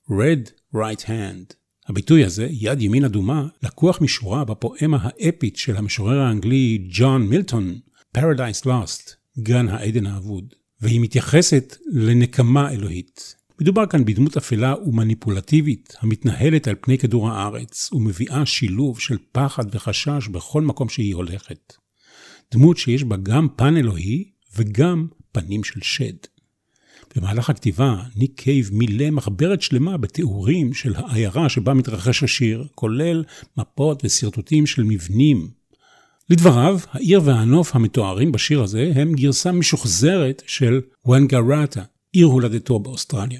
Red 0.10 0.76
Right 0.76 1.02
Hand. 1.06 1.54
הביטוי 1.88 2.26
הזה, 2.26 2.48
יד 2.52 2.82
ימין 2.82 3.06
אדומה, 3.06 3.48
לקוח 3.64 4.02
משורה 4.02 4.46
בפואמה 4.46 4.98
האפית 5.02 5.58
של 5.58 5.78
המשורר 5.78 6.20
האנגלי 6.20 6.88
ג'ון 6.90 7.28
מילטון, 7.28 7.80
Paradise 8.18 8.66
Lost, 8.66 9.14
גן 9.40 9.70
העדן 9.70 10.06
האבוד, 10.06 10.54
והיא 10.82 11.02
מתייחסת 11.02 11.78
לנקמה 11.92 12.72
אלוהית. 12.72 13.36
מדובר 13.62 13.86
כאן 13.86 14.06
בדמות 14.06 14.38
אפלה 14.38 14.76
ומניפולטיבית 14.86 15.96
המתנהלת 16.00 16.68
על 16.68 16.76
פני 16.82 16.98
כדור 16.98 17.30
הארץ 17.30 17.90
ומביאה 17.94 18.46
שילוב 18.46 19.00
של 19.00 19.18
פחד 19.32 19.76
וחשש 19.76 20.28
בכל 20.32 20.62
מקום 20.62 20.90
שהיא 20.90 21.16
הולכת. 21.16 21.74
דמות 22.52 22.78
שיש 22.78 23.04
בה 23.04 23.18
גם 23.18 23.48
פן 23.56 23.78
אלוהי 23.78 24.24
וגם 24.56 25.08
פנים 25.32 25.64
של 25.64 25.82
שד. 25.82 26.16
במהלך 27.16 27.50
הכתיבה, 27.50 28.04
ניק 28.16 28.32
קייב 28.36 28.70
מילא 28.74 29.10
מחברת 29.10 29.62
שלמה 29.62 29.98
בתיאורים 29.98 30.74
של 30.74 30.96
העיירה 30.96 31.50
שבה 31.50 31.74
מתרחש 31.74 32.24
השיר, 32.24 32.68
כולל 32.76 33.24
מפות 33.58 34.06
ושרטוטים 34.06 34.66
של 34.66 34.84
מבנים. 34.84 35.50
לדבריו, 36.30 36.80
העיר 36.92 37.22
והנוף 37.24 37.76
המתוארים 37.76 38.32
בשיר 38.32 38.64
הזה 38.64 38.92
הם 38.96 39.14
גרסה 39.14 39.52
משוחזרת 39.52 40.44
של 40.48 40.82
וונגראטה, 41.06 41.84
עיר 42.12 42.26
הולדתו 42.28 42.80
באוסטרליה. 42.80 43.40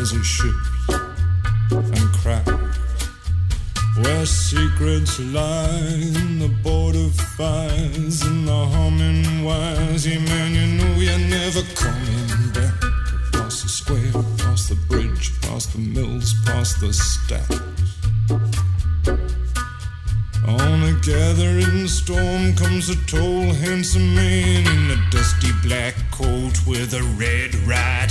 it 0.00 0.24
ships 0.24 0.68
and 1.70 2.08
cracks. 2.22 2.52
Where 3.96 4.26
secrets 4.26 5.18
lie 5.18 5.98
in 6.22 6.38
the 6.38 6.48
border 6.62 7.08
fires 7.36 8.22
and 8.22 8.46
the 8.46 8.66
humming 8.66 9.44
wires. 9.44 10.06
Yeah, 10.06 10.20
man, 10.20 10.54
you 10.54 10.66
know 10.78 10.94
you're 11.00 11.18
never 11.18 11.62
coming 11.74 12.52
back. 12.54 12.74
Across 13.28 13.62
the 13.64 13.68
square, 13.68 14.10
across 14.10 14.68
the 14.68 14.76
bridge, 14.88 15.32
past 15.40 15.72
the 15.72 15.80
mills, 15.80 16.32
past 16.46 16.80
the 16.80 16.92
stacks. 16.92 17.58
On 20.46 20.82
a 20.84 20.94
gathering 21.02 21.88
storm 21.88 22.54
comes 22.54 22.88
a 22.88 22.96
tall, 23.06 23.52
handsome 23.52 24.14
man 24.14 24.64
in 24.64 24.90
a 24.96 25.10
dusty 25.10 25.50
black 25.62 25.94
coat 26.12 26.54
with 26.66 26.94
a 26.94 27.02
red 27.18 27.54
right 27.66 28.10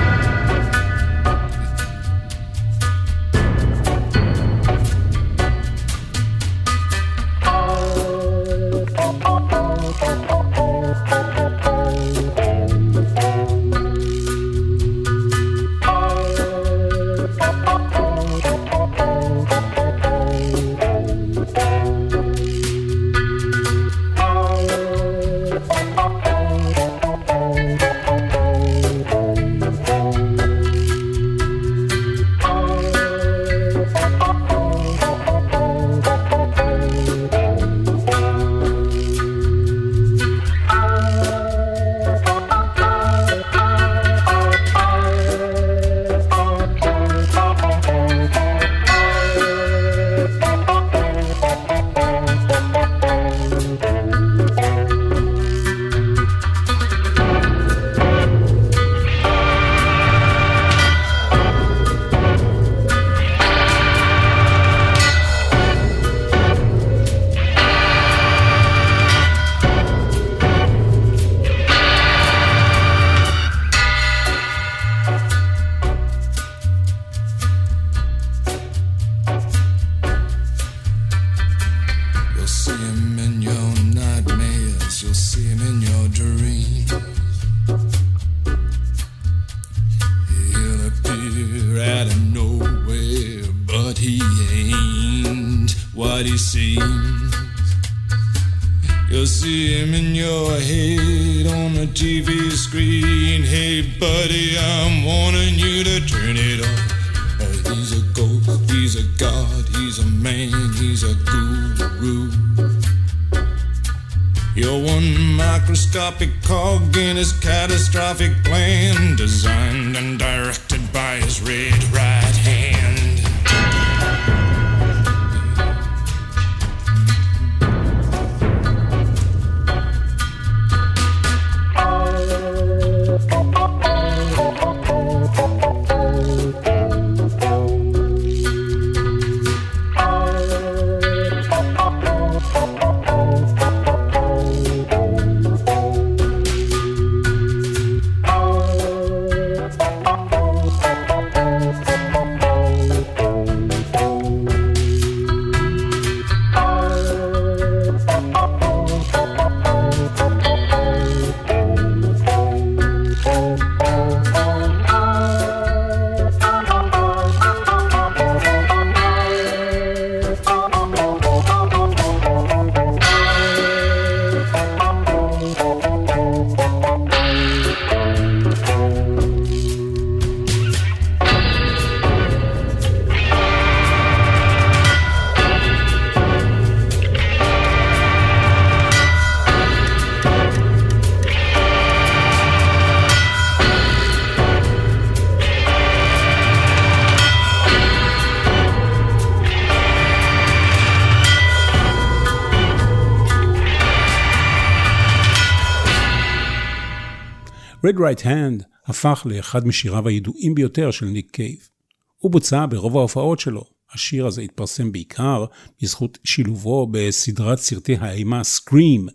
Red 207.91 207.97
Right 207.97 208.23
Hand 208.23 208.63
הפך 208.85 209.23
לאחד 209.29 209.67
משיריו 209.67 210.07
הידועים 210.07 210.55
ביותר 210.55 210.91
של 210.91 211.05
ניק 211.05 211.31
קייב. 211.31 211.69
הוא 212.17 212.31
בוצע 212.31 212.65
ברוב 212.69 212.97
ההופעות 212.97 213.39
שלו. 213.39 213.63
השיר 213.93 214.25
הזה 214.27 214.41
התפרסם 214.41 214.91
בעיקר 214.91 215.45
בזכות 215.81 216.17
שילובו 216.23 216.87
בסדרת 216.91 217.59
סרטי 217.59 217.95
האימה 217.95 218.41
Scream, 218.41 219.11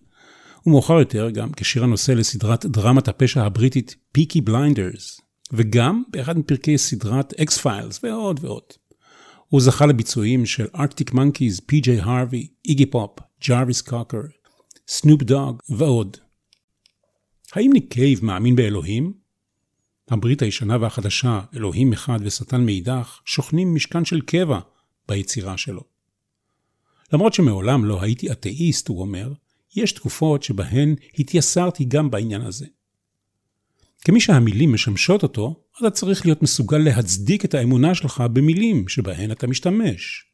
ומאוחר 0.67 0.95
יותר 0.95 1.31
גם 1.31 1.53
כשיר 1.53 1.85
הנושא 1.85 2.13
לסדרת 2.13 2.67
דרמת 2.67 3.09
הפשע 3.09 3.43
הבריטית 3.43 3.97
Peaky 4.13 4.41
Blinders, 4.41 5.21
וגם 5.53 6.03
באחד 6.09 6.39
מפרקי 6.39 6.79
סדרת 6.79 7.35
X-Files 7.63 8.01
ועוד 8.03 8.41
ועוד. 8.43 8.73
הוא 9.49 9.61
זכה 9.61 9.87
לביצועים 9.87 10.47
של 10.47 10.67
ארקטיק 10.77 11.13
מונקיז, 11.13 11.61
פי.ג'יי 11.61 12.01
הרווי, 12.01 12.49
איגי 12.65 12.87
פופ, 12.87 13.11
ג'ארוויס 13.49 13.83
קוקר, 13.83 14.21
סנופ 14.89 15.23
דוג 15.23 15.63
ועוד. 15.69 16.17
האם 17.57 17.71
ניק 17.73 17.93
קייב 17.93 18.25
מאמין 18.25 18.57
באלוהים? 18.57 19.13
הברית 20.09 20.43
הישנה 20.43 20.77
והחדשה, 20.81 21.41
אלוהים 21.55 21.93
אחד 21.93 22.19
ושטן 22.23 22.67
מאידך, 22.67 23.21
שוכנים 23.25 23.75
משכן 23.75 24.05
של 24.05 24.21
קבע 24.21 24.61
ביצירה 25.09 25.57
שלו. 25.57 25.83
למרות 27.13 27.35
שמעולם 27.35 27.85
לא 27.85 28.03
הייתי 28.03 28.33
אתאיסט, 28.33 28.89
הוא 28.89 29.01
אומר, 29.01 29.33
יש 29.77 29.93
תקופות 29.93 30.43
שבהן 30.43 30.95
התייסרתי 31.19 31.85
גם 31.85 32.11
בעניין 32.11 32.41
הזה. 32.43 32.67
כמי 34.01 34.21
שהמילים 34.21 34.73
משמשות 34.73 35.23
אותו, 35.23 35.65
אתה 35.79 35.91
צריך 35.91 36.27
להיות 36.27 36.43
מסוגל 36.43 36.79
להצדיק 36.79 37.45
את 37.45 37.55
האמונה 37.55 37.95
שלך 37.95 38.25
במילים 38.33 38.89
שבהן 38.89 39.33
אתה 39.33 39.47
משתמש. 39.47 40.25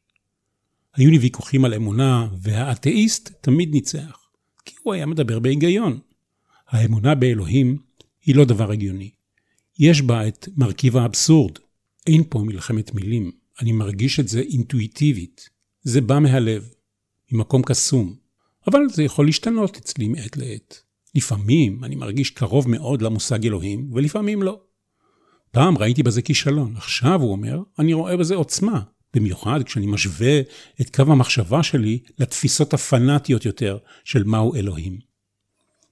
היו 0.94 1.10
לי 1.10 1.18
ויכוחים 1.18 1.64
על 1.64 1.74
אמונה, 1.74 2.28
והאתאיסט 2.40 3.30
תמיד 3.40 3.70
ניצח, 3.72 4.28
כי 4.64 4.74
הוא 4.82 4.94
היה 4.94 5.06
מדבר 5.06 5.38
בהיגיון. 5.38 6.00
האמונה 6.72 7.14
באלוהים 7.14 7.78
היא 8.24 8.34
לא 8.34 8.44
דבר 8.44 8.70
הגיוני. 8.70 9.10
יש 9.78 10.02
בה 10.02 10.28
את 10.28 10.48
מרכיב 10.56 10.96
האבסורד. 10.96 11.58
אין 12.06 12.22
פה 12.28 12.38
מלחמת 12.38 12.94
מילים, 12.94 13.30
אני 13.60 13.72
מרגיש 13.72 14.20
את 14.20 14.28
זה 14.28 14.40
אינטואיטיבית. 14.40 15.48
זה 15.82 16.00
בא 16.00 16.18
מהלב, 16.18 16.68
ממקום 17.32 17.62
קסום. 17.62 18.14
אבל 18.66 18.80
זה 18.92 19.02
יכול 19.02 19.26
להשתנות 19.26 19.76
אצלי 19.76 20.08
מעת 20.08 20.36
לעת. 20.36 20.82
לפעמים 21.14 21.84
אני 21.84 21.94
מרגיש 21.94 22.30
קרוב 22.30 22.68
מאוד 22.68 23.02
למושג 23.02 23.46
אלוהים, 23.46 23.90
ולפעמים 23.92 24.42
לא. 24.42 24.60
פעם 25.50 25.78
ראיתי 25.78 26.02
בזה 26.02 26.22
כישלון, 26.22 26.76
עכשיו, 26.76 27.20
הוא 27.22 27.32
אומר, 27.32 27.62
אני 27.78 27.92
רואה 27.92 28.16
בזה 28.16 28.34
עוצמה, 28.34 28.80
במיוחד 29.14 29.62
כשאני 29.62 29.86
משווה 29.86 30.40
את 30.80 30.96
קו 30.96 31.02
המחשבה 31.02 31.62
שלי 31.62 31.98
לתפיסות 32.18 32.74
הפנאטיות 32.74 33.44
יותר 33.44 33.78
של 34.04 34.24
מהו 34.24 34.54
אלוהים. 34.54 35.11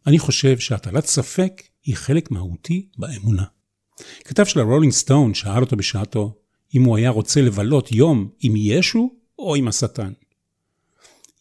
אני 0.06 0.18
חושב 0.18 0.58
שהטלת 0.58 1.06
ספק 1.06 1.62
היא 1.84 1.96
חלק 1.96 2.30
מהותי 2.30 2.88
באמונה. 2.98 3.44
כתב 4.24 4.44
של 4.44 4.60
הרולינג 4.60 4.92
סטון 4.92 5.34
שאל 5.34 5.60
אותו 5.60 5.76
בשעתו 5.76 6.36
אם 6.74 6.84
הוא 6.84 6.96
היה 6.96 7.10
רוצה 7.10 7.40
לבלות 7.40 7.92
יום 7.92 8.28
עם 8.40 8.52
ישו 8.56 9.10
או 9.38 9.54
עם 9.54 9.68
השטן. 9.68 10.12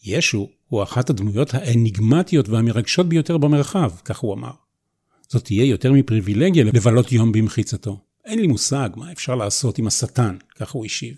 ישו 0.03 0.49
הוא 0.67 0.83
אחת 0.83 1.09
הדמויות 1.09 1.53
האניגמטיות 1.53 2.49
והמרגשות 2.49 3.09
ביותר 3.09 3.37
במרחב, 3.37 3.91
כך 4.05 4.19
הוא 4.19 4.33
אמר. 4.33 4.51
זאת 5.29 5.43
תהיה 5.43 5.65
יותר 5.65 5.91
מפריבילגיה 5.93 6.63
לבלות 6.63 7.11
יום 7.11 7.31
במחיצתו. 7.31 7.99
אין 8.25 8.39
לי 8.39 8.47
מושג 8.47 8.89
מה 8.95 9.11
אפשר 9.11 9.35
לעשות 9.35 9.77
עם 9.77 9.87
השטן, 9.87 10.37
כך 10.55 10.71
הוא 10.71 10.85
השיב. 10.85 11.15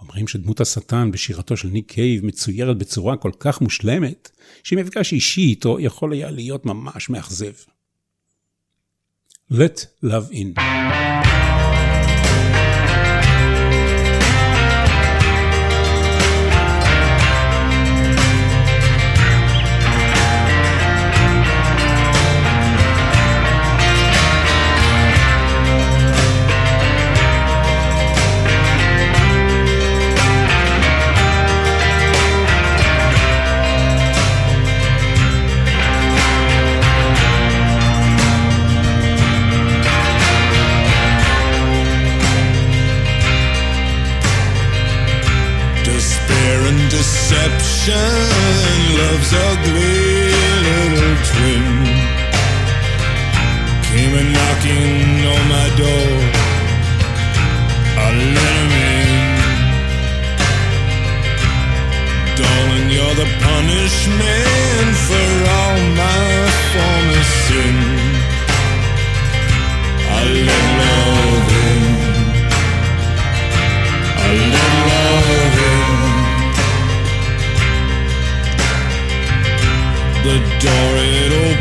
אומרים 0.00 0.28
שדמות 0.28 0.60
השטן 0.60 1.10
בשירתו 1.10 1.56
של 1.56 1.68
ניק 1.68 1.92
קייב 1.92 2.24
מצוירת 2.24 2.78
בצורה 2.78 3.16
כל 3.16 3.32
כך 3.38 3.60
מושלמת, 3.60 4.30
שמפגש 4.62 5.12
אישי 5.12 5.40
איתו 5.40 5.80
יכול 5.80 6.12
היה 6.12 6.30
להיות 6.30 6.66
ממש 6.66 7.10
מאכזב. 7.10 7.52
Let 9.52 10.04
Love 10.04 10.32
In 10.32 10.60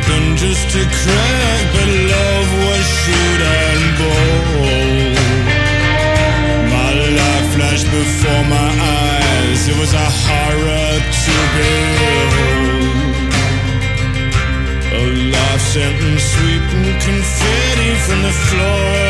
it 0.07 0.37
just 0.37 0.69
a 0.75 0.83
crack, 0.99 1.63
but 1.73 1.89
love 2.13 2.49
was 2.65 2.85
shrewd 2.97 3.41
and 3.41 3.83
bold. 3.99 5.17
My 6.75 6.91
life 7.19 7.47
flashed 7.55 7.89
before 7.99 8.43
my 8.57 8.69
eyes, 9.01 9.61
it 9.71 9.77
was 9.81 9.93
a 9.93 10.07
horror 10.23 10.93
to 11.23 11.35
behold. 11.55 12.95
A 14.93 15.03
life 15.35 15.63
sentence 15.73 16.23
sweeping 16.33 16.89
confetti 17.05 17.91
from 18.05 18.19
the 18.27 18.34
floor 18.47 19.05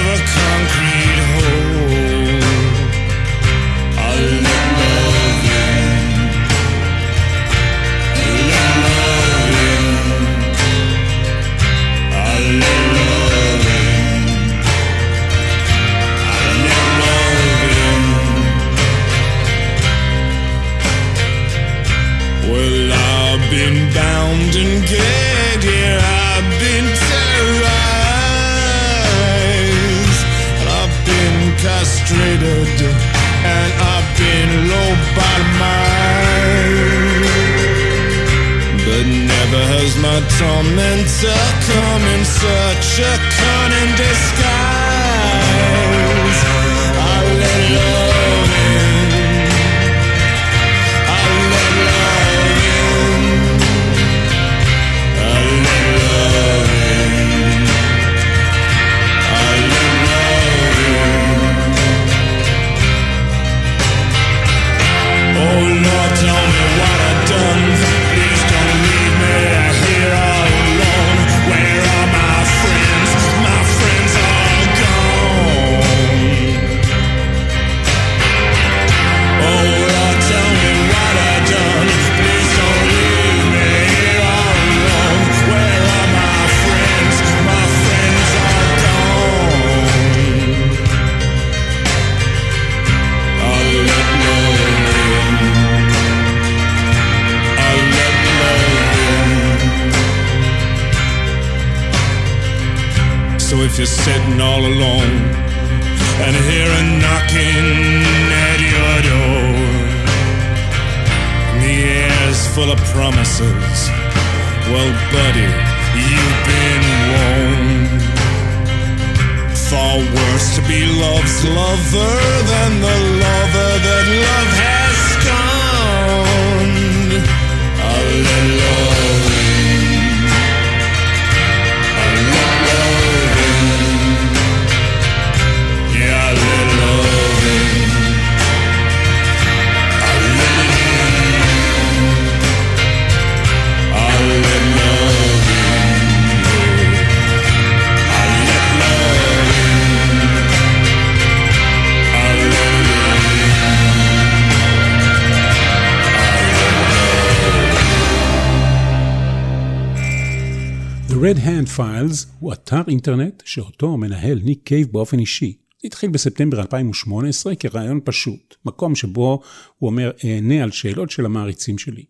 Files 161.78 162.28
הוא 162.40 162.54
אתר 162.54 162.82
אינטרנט 162.88 163.44
שאותו 163.46 163.98
מנהל 163.98 164.40
ניק 164.44 164.60
קייב 164.64 164.88
באופן 164.92 165.20
אישי. 165.20 165.58
זה 165.82 165.88
התחיל 165.88 166.10
בספטמבר 166.10 166.60
2018 166.62 167.56
כרעיון 167.56 168.00
פשוט, 168.04 168.56
מקום 168.66 168.96
שבו 168.96 169.42
הוא 169.78 169.90
אומר 169.90 170.12
אענה 170.26 170.64
על 170.64 170.72
שאלות 170.72 171.12
של 171.12 171.26
המעריצים 171.26 171.78
שלי. 171.78 172.06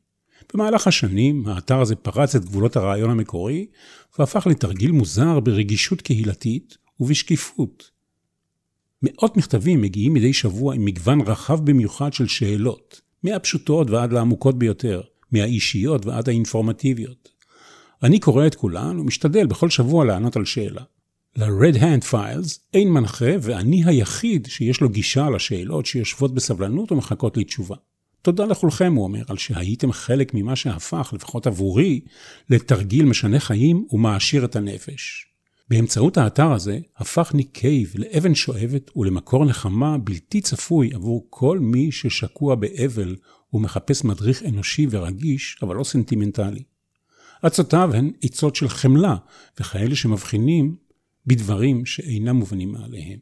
במהלך 0.53 0.87
השנים 0.87 1.47
האתר 1.47 1.81
הזה 1.81 1.95
פרץ 1.95 2.35
את 2.35 2.45
גבולות 2.45 2.75
הרעיון 2.75 3.09
המקורי 3.09 3.65
והפך 4.19 4.47
לתרגיל 4.47 4.91
מוזר 4.91 5.39
ברגישות 5.39 6.01
קהילתית 6.01 6.77
ובשקיפות. 6.99 7.91
מאות 9.03 9.37
מכתבים 9.37 9.81
מגיעים 9.81 10.13
מדי 10.13 10.33
שבוע 10.33 10.75
עם 10.75 10.85
מגוון 10.85 11.21
רחב 11.21 11.65
במיוחד 11.65 12.13
של 12.13 12.27
שאלות, 12.27 13.01
מהפשוטות 13.23 13.89
ועד 13.89 14.13
לעמוקות 14.13 14.59
ביותר, 14.59 15.01
מהאישיות 15.31 16.05
ועד 16.05 16.29
האינפורמטיביות. 16.29 17.34
אני 18.03 18.19
קורא 18.19 18.47
את 18.47 18.55
כולן 18.55 18.99
ומשתדל 18.99 19.45
בכל 19.45 19.69
שבוע 19.69 20.05
לענות 20.05 20.35
על 20.35 20.45
שאלה. 20.45 20.81
ל-Red 21.35 21.75
Hand 21.75 22.11
Files 22.11 22.59
אין 22.73 22.89
מנחה 22.89 23.31
ואני 23.41 23.83
היחיד 23.85 24.47
שיש 24.49 24.81
לו 24.81 24.89
גישה 24.89 25.29
לשאלות 25.29 25.85
שיושבות 25.85 26.33
בסבלנות 26.33 26.91
ומחכות 26.91 27.37
לתשובה. 27.37 27.75
תודה 28.21 28.45
לכולכם, 28.45 28.93
הוא 28.95 29.03
אומר, 29.03 29.23
על 29.27 29.37
שהייתם 29.37 29.91
חלק 29.91 30.33
ממה 30.33 30.55
שהפך, 30.55 31.13
לפחות 31.13 31.47
עבורי, 31.47 32.01
לתרגיל 32.49 33.05
משנה 33.05 33.39
חיים 33.39 33.85
ומעשיר 33.91 34.45
את 34.45 34.55
הנפש. 34.55 35.25
באמצעות 35.69 36.17
האתר 36.17 36.51
הזה 36.51 36.79
הפך 36.97 37.33
ניק 37.33 37.49
קייב 37.51 37.93
לאבן 37.95 38.35
שואבת 38.35 38.97
ולמקור 38.97 39.45
נחמה 39.45 39.97
בלתי 39.97 40.41
צפוי 40.41 40.89
עבור 40.93 41.27
כל 41.29 41.59
מי 41.59 41.91
ששקוע 41.91 42.55
באבל 42.55 43.15
ומחפש 43.53 44.03
מדריך 44.03 44.43
אנושי 44.43 44.87
ורגיש, 44.89 45.57
אבל 45.61 45.75
לא 45.75 45.83
סנטימנטלי. 45.83 46.63
עצותיו 47.45 47.89
הן 47.93 48.11
עצות 48.21 48.55
של 48.55 48.69
חמלה, 48.69 49.15
וכאלה 49.59 49.95
שמבחינים 49.95 50.75
בדברים 51.27 51.85
שאינם 51.85 52.35
מובנים 52.35 52.71
מעליהם. 52.71 53.19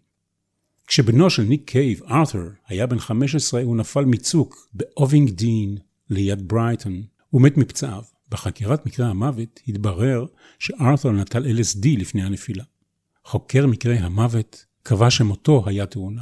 כשבנו 0.87 1.29
של 1.29 1.43
ניק 1.43 1.61
קייב, 1.65 2.03
ארת'ר, 2.03 2.47
היה 2.67 2.87
בן 2.87 2.99
15, 2.99 3.61
הוא 3.61 3.77
נפל 3.77 4.05
מצוק 4.05 4.67
באובינגדין 4.73 5.77
ליד 6.09 6.47
ברייטון. 6.47 7.03
הוא 7.29 7.41
מת 7.41 7.57
מפצעיו. 7.57 8.03
בחקירת 8.29 8.85
מקרה 8.85 9.07
המוות 9.07 9.59
התברר 9.67 10.25
שארת'ר 10.59 11.11
נטל 11.11 11.45
LSD 11.45 11.87
לפני 11.97 12.23
הנפילה. 12.23 12.63
חוקר 13.25 13.67
מקרה 13.67 13.95
המוות 13.95 14.65
קבע 14.83 15.09
שמותו 15.09 15.63
היה 15.65 15.85
תאונה. 15.85 16.21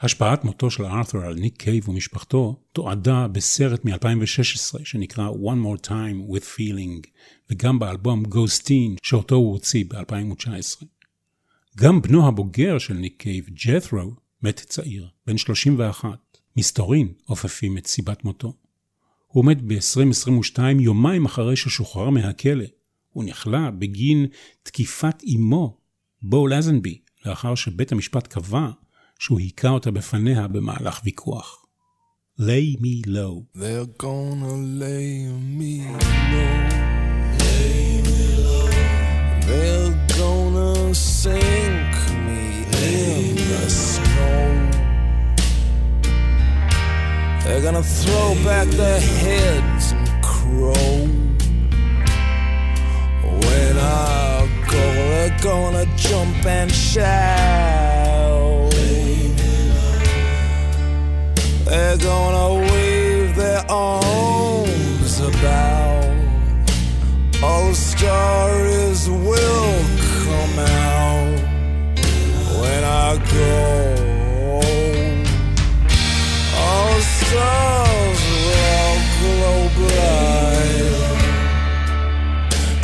השפעת 0.00 0.44
מותו 0.44 0.70
של 0.70 0.84
ארת'ר 0.84 1.18
על 1.18 1.34
ניק 1.34 1.56
קייב 1.56 1.88
ומשפחתו 1.88 2.62
תועדה 2.72 3.28
בסרט 3.28 3.84
מ-2016 3.84 4.84
שנקרא 4.84 5.30
One 5.30 5.66
More 5.66 5.86
Time 5.86 6.30
with 6.32 6.58
Feeling, 6.58 7.08
וגם 7.50 7.78
באלבום 7.78 8.24
Ghosteen 8.24 8.96
שאותו 9.02 9.34
הוא 9.34 9.52
הוציא 9.52 9.84
ב-2019. 9.88 10.84
גם 11.76 12.02
בנו 12.02 12.28
הבוגר 12.28 12.78
של 12.78 12.94
ניק 12.94 13.14
קייב, 13.18 13.46
ג'ת'רו, 13.48 14.12
מת 14.42 14.60
צעיר, 14.66 15.08
בן 15.26 15.36
31. 15.36 16.08
מסתורין 16.56 17.12
אופפים 17.24 17.78
את 17.78 17.86
סיבת 17.86 18.24
מותו. 18.24 18.54
הוא 19.26 19.44
מת 19.44 19.62
ב-2022, 19.62 20.58
יומיים 20.80 21.24
אחרי 21.24 21.56
ששוחרר 21.56 22.10
מהכלא. 22.10 22.64
הוא 23.10 23.24
נכלא 23.24 23.70
בגין 23.70 24.26
תקיפת 24.62 25.22
אמו, 25.34 25.78
בו 26.22 26.46
לזנבי, 26.46 27.00
לאחר 27.26 27.54
שבית 27.54 27.92
המשפט 27.92 28.26
קבע 28.26 28.70
שהוא 29.18 29.40
היכה 29.40 29.68
אותה 29.68 29.90
בפניה 29.90 30.48
במהלך 30.48 31.00
ויכוח. 31.04 31.66
lay 32.38 32.76
me 32.80 33.02
low. 33.06 33.46
They're 33.54 33.86
gonna 33.86 34.56
lay 34.82 35.26
me 35.58 35.86
low. 35.88 35.98
Lay 37.40 38.02
me 38.02 38.36
low. 38.44 38.68
They're 39.48 39.96
gonna 40.18 40.94
sink 40.94 41.94
me 42.26 42.66
in 42.88 43.36
the 43.36 43.70
snow. 43.70 44.44
They're 47.44 47.62
gonna 47.62 47.82
throw 47.82 48.34
back 48.44 48.68
their 48.68 49.00
heads 49.00 49.92
and 49.92 50.08
crow. 50.22 51.08
When 53.46 53.78
I 53.78 54.46
go, 54.70 54.84
they're 55.10 55.38
gonna 55.42 55.86
jump 55.96 56.44
and 56.44 56.70
shout. 56.70 57.75
They're 61.98 62.08
gonna 62.08 62.60
wave 62.72 63.36
their 63.36 63.64
arms 63.70 65.18
about. 65.20 66.04
All 67.42 67.68
the 67.68 67.74
stories 67.74 69.08
will 69.08 69.80
come 70.24 70.58
out 70.58 71.40
when 72.60 72.84
I 72.84 73.16
go. 73.32 74.60
All 76.54 76.88
the 76.96 77.02
stars 77.20 78.20
will 78.44 78.98
glow 79.18 79.60
bright, 79.78 81.16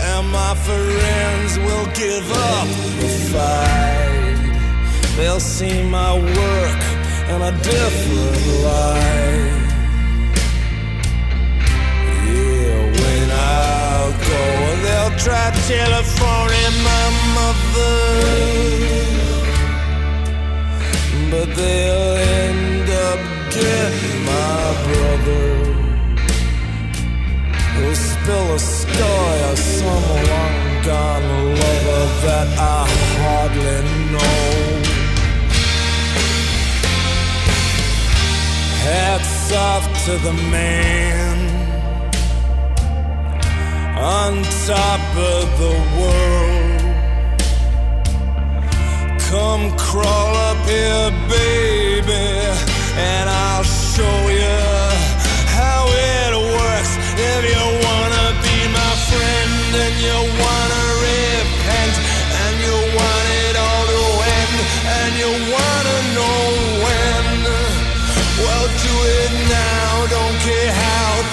and 0.00 0.24
my 0.32 0.54
friends 0.54 1.58
will 1.58 1.86
give 1.92 2.32
up 2.32 2.68
the 3.00 3.08
fight. 3.30 4.40
They'll 5.16 5.38
see 5.38 5.82
my 5.82 6.14
work 6.18 6.81
in 7.34 7.40
a 7.40 7.52
different 7.52 8.46
light. 8.64 9.62
Yeah, 12.28 12.80
when 13.00 13.28
I 13.30 14.12
go, 14.28 14.42
they'll 14.84 15.16
try 15.24 15.46
telephoning 15.70 16.76
my 16.90 17.06
mother, 17.36 17.98
but 21.30 21.48
they'll 21.56 22.16
end 22.38 22.88
up 23.08 23.20
getting 23.56 24.18
my 24.32 24.62
brother. 24.86 25.48
Who'll 27.74 28.00
spill 28.10 28.48
a 28.54 28.58
story 28.58 29.40
of 29.52 29.58
some 29.58 30.06
long 30.30 30.58
gone 30.84 31.28
lover 31.60 32.04
that 32.24 32.48
I 32.58 32.84
hardly 33.16 33.78
know. 34.12 34.51
Hats 38.92 39.50
off 39.52 39.84
to 40.04 40.12
the 40.18 40.34
man 40.50 41.36
on 43.96 44.42
top 44.66 45.00
of 45.32 45.44
the 45.62 45.74
world. 45.98 46.82
Come 49.30 49.64
crawl 49.78 50.34
up 50.50 50.60
here, 50.68 51.10
baby, 51.38 52.26
and 53.10 53.30
I'll 53.30 53.64
show 53.64 54.18
you 54.42 54.60
how 55.56 55.82
it 55.88 56.32
works. 56.58 56.92
If 57.16 57.42
you 57.52 57.64
wanna 57.86 58.26
be 58.44 58.58
my 58.78 58.92
friend 59.08 59.70
and 59.84 59.94
you 60.06 60.18
wanna 60.44 60.71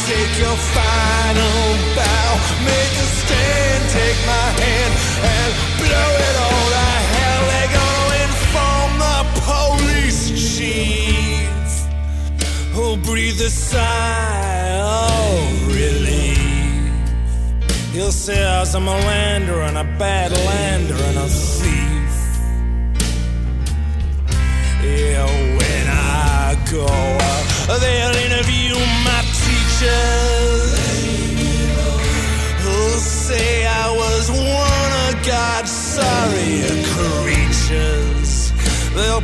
Take 0.10 0.39
your 0.39 0.57
final 0.74 1.62
bow. 1.95 2.30
Make 2.66 2.93
a 3.05 3.07
stand, 3.22 3.82
take 3.93 4.20
my 4.26 4.47
hand, 4.62 4.93
and 5.36 5.51
blow 5.82 6.12
it 6.28 6.36
all 6.45 6.68
to 6.76 6.88
hell. 7.14 7.41
They're 7.51 7.74
gonna 7.80 8.26
inform 8.28 8.91
the 9.05 9.18
police 9.45 10.24
chief. 10.57 11.72
Who'll 12.74 12.97
breathe 12.97 13.39
a 13.41 13.51
sigh 13.51 14.80
of 14.82 15.68
relief. 15.68 16.91
He'll 17.93 18.12
say 18.12 18.43
I 18.43 18.62
was 18.62 18.74
a 18.74 18.80
melander 18.80 19.62
and 19.68 19.78
a 19.78 19.84
bad 19.99 20.32
lander 20.32 20.95
and 20.95 21.18
a 21.20 21.28
thief. 21.28 21.79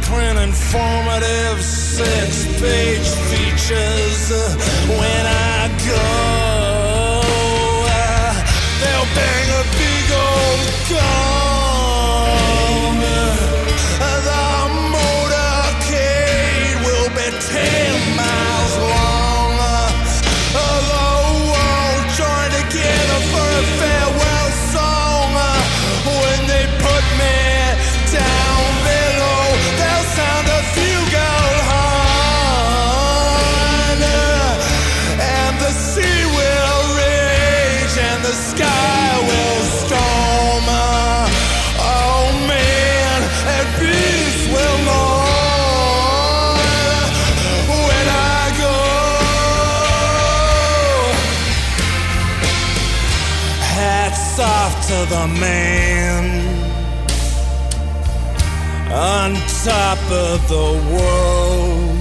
Print 0.06 0.38
informative 0.38 1.62
six 1.62 2.46
page 2.62 3.08
features 3.30 4.32
when 4.88 5.26
I 5.26 5.68
go. 5.90 6.06
They'll 8.82 9.10
bang 9.16 9.48
a 9.50 9.64
big 9.80 10.08
old 10.12 10.70
gong. 10.90 11.55
The 55.10 55.28
man 55.40 56.26
on 58.92 59.34
top 59.64 60.00
of 60.12 60.48
the 60.48 60.70
world. 60.94 61.98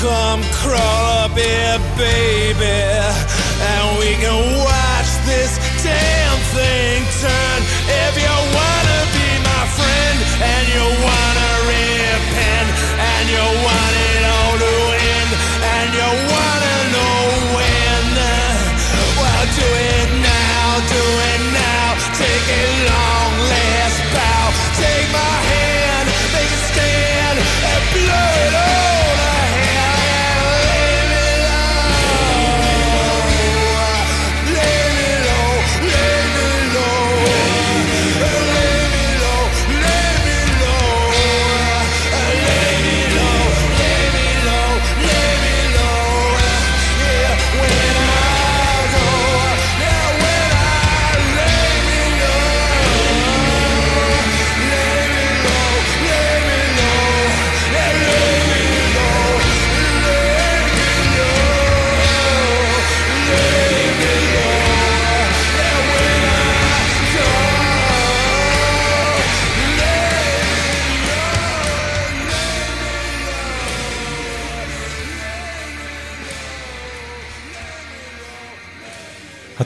Come 0.00 0.42
crawl 0.60 1.04
up 1.24 1.32
here, 1.32 1.78
baby, 1.96 2.78
and 3.70 3.98
we 3.98 4.14
can 4.22 4.40
watch 4.64 5.10
this 5.26 5.58
damn 5.82 6.27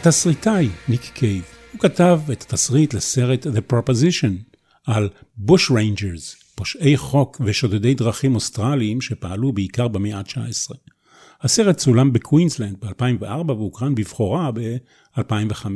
התסריטאי 0.03 0.69
ניק 0.89 1.01
קייב, 1.15 1.45
הוא 1.73 1.81
כתב 1.81 2.21
את 2.33 2.43
התסריט 2.43 2.95
לסרט 2.95 3.47
The 3.47 3.73
Proposition 3.73 4.61
על 4.87 5.09
bushrangers, 5.37 6.37
פושעי 6.55 6.97
חוק 6.97 7.41
ושודדי 7.45 7.95
דרכים 7.95 8.35
אוסטרליים 8.35 9.01
שפעלו 9.01 9.53
בעיקר 9.53 9.89
במאה 9.89 10.19
ה-19. 10.19 10.75
הסרט 11.41 11.77
צולם 11.77 12.13
בקווינסלנד 12.13 12.77
ב-2004 12.81 13.53
והוקרן 13.53 13.95
בבכורה 13.95 14.51
ב-2005. 14.55 15.67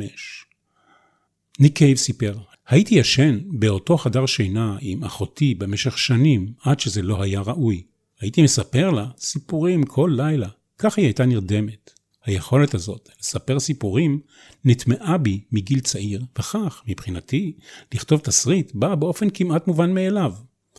ניק 1.59 1.77
קייב 1.77 1.97
סיפר, 1.97 2.39
הייתי 2.69 2.95
ישן 2.95 3.39
באותו 3.49 3.97
חדר 3.97 4.27
שינה 4.27 4.77
עם 4.81 5.05
אחותי 5.05 5.55
במשך 5.55 5.99
שנים 5.99 6.53
עד 6.65 6.81
שזה 6.81 7.03
לא 7.03 7.23
היה 7.23 7.41
ראוי. 7.41 7.83
הייתי 8.21 8.43
מספר 8.43 8.91
לה 8.91 9.07
סיפורים 9.19 9.83
כל 9.83 10.11
לילה, 10.17 10.49
כך 10.79 10.99
היא 10.99 11.07
הייתה 11.07 11.27
נרדמת. 11.27 11.96
היכולת 12.27 12.75
הזאת 12.75 13.09
לספר 13.21 13.61
סיפורים 13.61 14.21
נטמעה 14.65 15.19
בי 15.19 15.41
מגיל 15.53 15.81
צעיר, 15.81 16.25
וכך, 16.39 16.83
מבחינתי, 16.87 17.57
לכתוב 17.95 18.21
תסריט 18.21 18.73
בא 18.75 18.95
באופן 18.95 19.31
כמעט 19.31 19.67
מובן 19.67 19.95
מאליו. 19.95 20.33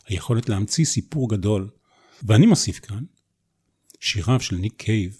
היכולת 0.07 0.49
להמציא 0.49 0.85
סיפור 0.85 1.29
גדול. 1.29 1.69
ואני 2.23 2.45
מוסיף 2.45 2.79
כאן, 2.79 3.03
שיריו 3.99 4.39
של 4.39 4.55
ניק 4.55 4.73
קייב, 4.77 5.17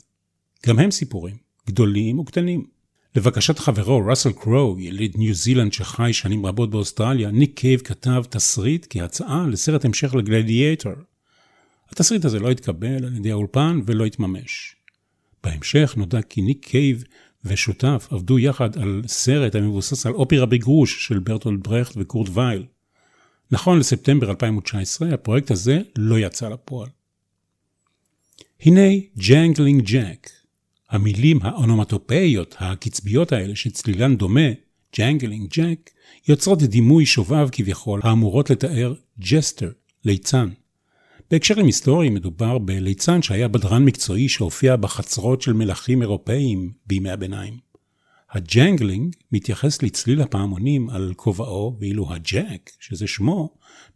גם 0.65 0.80
הם 0.80 0.91
סיפורים, 0.91 1.38
גדולים 1.67 2.19
וקטנים. 2.19 2.67
לבקשת 3.15 3.59
חברו 3.59 4.05
ראסל 4.05 4.32
קרו, 4.32 4.75
יליד 4.80 5.17
ניו 5.17 5.34
זילנד 5.34 5.73
שחי 5.73 6.13
שנים 6.13 6.45
רבות 6.45 6.69
באוסטרליה, 6.69 7.32
ניק 7.32 7.59
קייב 7.59 7.80
כתב 7.80 8.23
תסריט 8.30 8.88
כהצעה 8.89 9.47
לסרט 9.47 9.86
המשך 9.86 10.15
לגלדיאטור. 10.15 10.93
התסריט 11.89 12.25
הזה 12.25 12.39
לא 12.39 12.51
התקבל 12.51 13.05
על 13.05 13.15
ידי 13.15 13.32
האולפן 13.32 13.82
ולא 13.86 14.05
התממש. 14.05 14.76
בהמשך 15.44 15.94
נודע 15.98 16.22
כי 16.22 16.42
ניק 16.42 16.66
קייב 16.66 17.04
ושותף 17.46 18.08
עבדו 18.12 18.40
יחד 18.40 18.78
על 18.78 19.02
סרט 19.08 19.56
המבוסס 19.56 20.06
על 20.06 20.14
אופרה 20.14 20.46
בגרוש 20.46 21.08
של 21.08 21.20
ברטולד 21.20 21.64
ברכט 21.64 21.94
וקורט 21.98 22.30
וייל. 22.34 22.66
נכון 23.52 23.80
לספטמבר 23.80 24.30
2019, 24.30 25.14
הפרויקט 25.14 25.52
הזה 25.52 25.82
לא 25.98 26.20
יצא 26.20 26.50
לפועל. 26.50 26.90
הנה 28.62 28.90
Jangling 29.28 29.84
Jack, 29.86 30.30
המילים 30.90 31.40
האונומטופאיות 31.42 32.56
הקצביות 32.60 33.32
האלה 33.32 33.56
שצלילן 33.56 34.18
דומה, 34.18 34.50
Jangling 34.97 35.49
Jack, 35.53 35.89
יוצרות 36.28 36.64
דימוי 36.64 37.06
שובב 37.06 37.50
כביכול 37.52 38.02
האמורות 38.04 38.50
לתאר 38.50 38.94
jester, 39.20 39.72
ליצן. 40.06 40.50
בהקשרים 41.32 41.65
היסטוריים 41.65 42.13
מדובר 42.13 42.57
בליצן 42.57 43.21
שהיה 43.21 43.47
בדרן 43.47 43.86
מקצועי 43.86 44.30
שהופיע 44.30 44.75
בחצרות 44.75 45.41
של 45.41 45.53
מלכים 45.53 46.01
אירופאים 46.01 46.71
בימי 46.86 47.09
הביניים. 47.09 47.57
ה 48.32 48.41
jangling 48.41 49.16
מתייחס 49.32 49.82
לצליל 49.82 50.21
הפעמונים 50.21 50.89
על 50.89 51.13
כובעו, 51.15 51.78
ואילו 51.80 52.13
הג'ק, 52.13 52.71
שזה 52.80 53.07
שמו, 53.07 53.49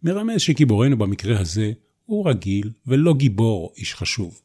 מרמז 0.04 0.42
שגיבורנו 0.42 0.98
במקרה 0.98 1.40
הזה 1.40 1.72
הוא 2.06 2.30
רגיל 2.30 2.70
ולא 2.88 3.14
גיבור 3.14 3.74
איש 3.78 3.96
חשוב. 3.96 4.42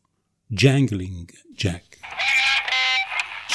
Jangling 0.52 1.32
Jack. 1.58 1.96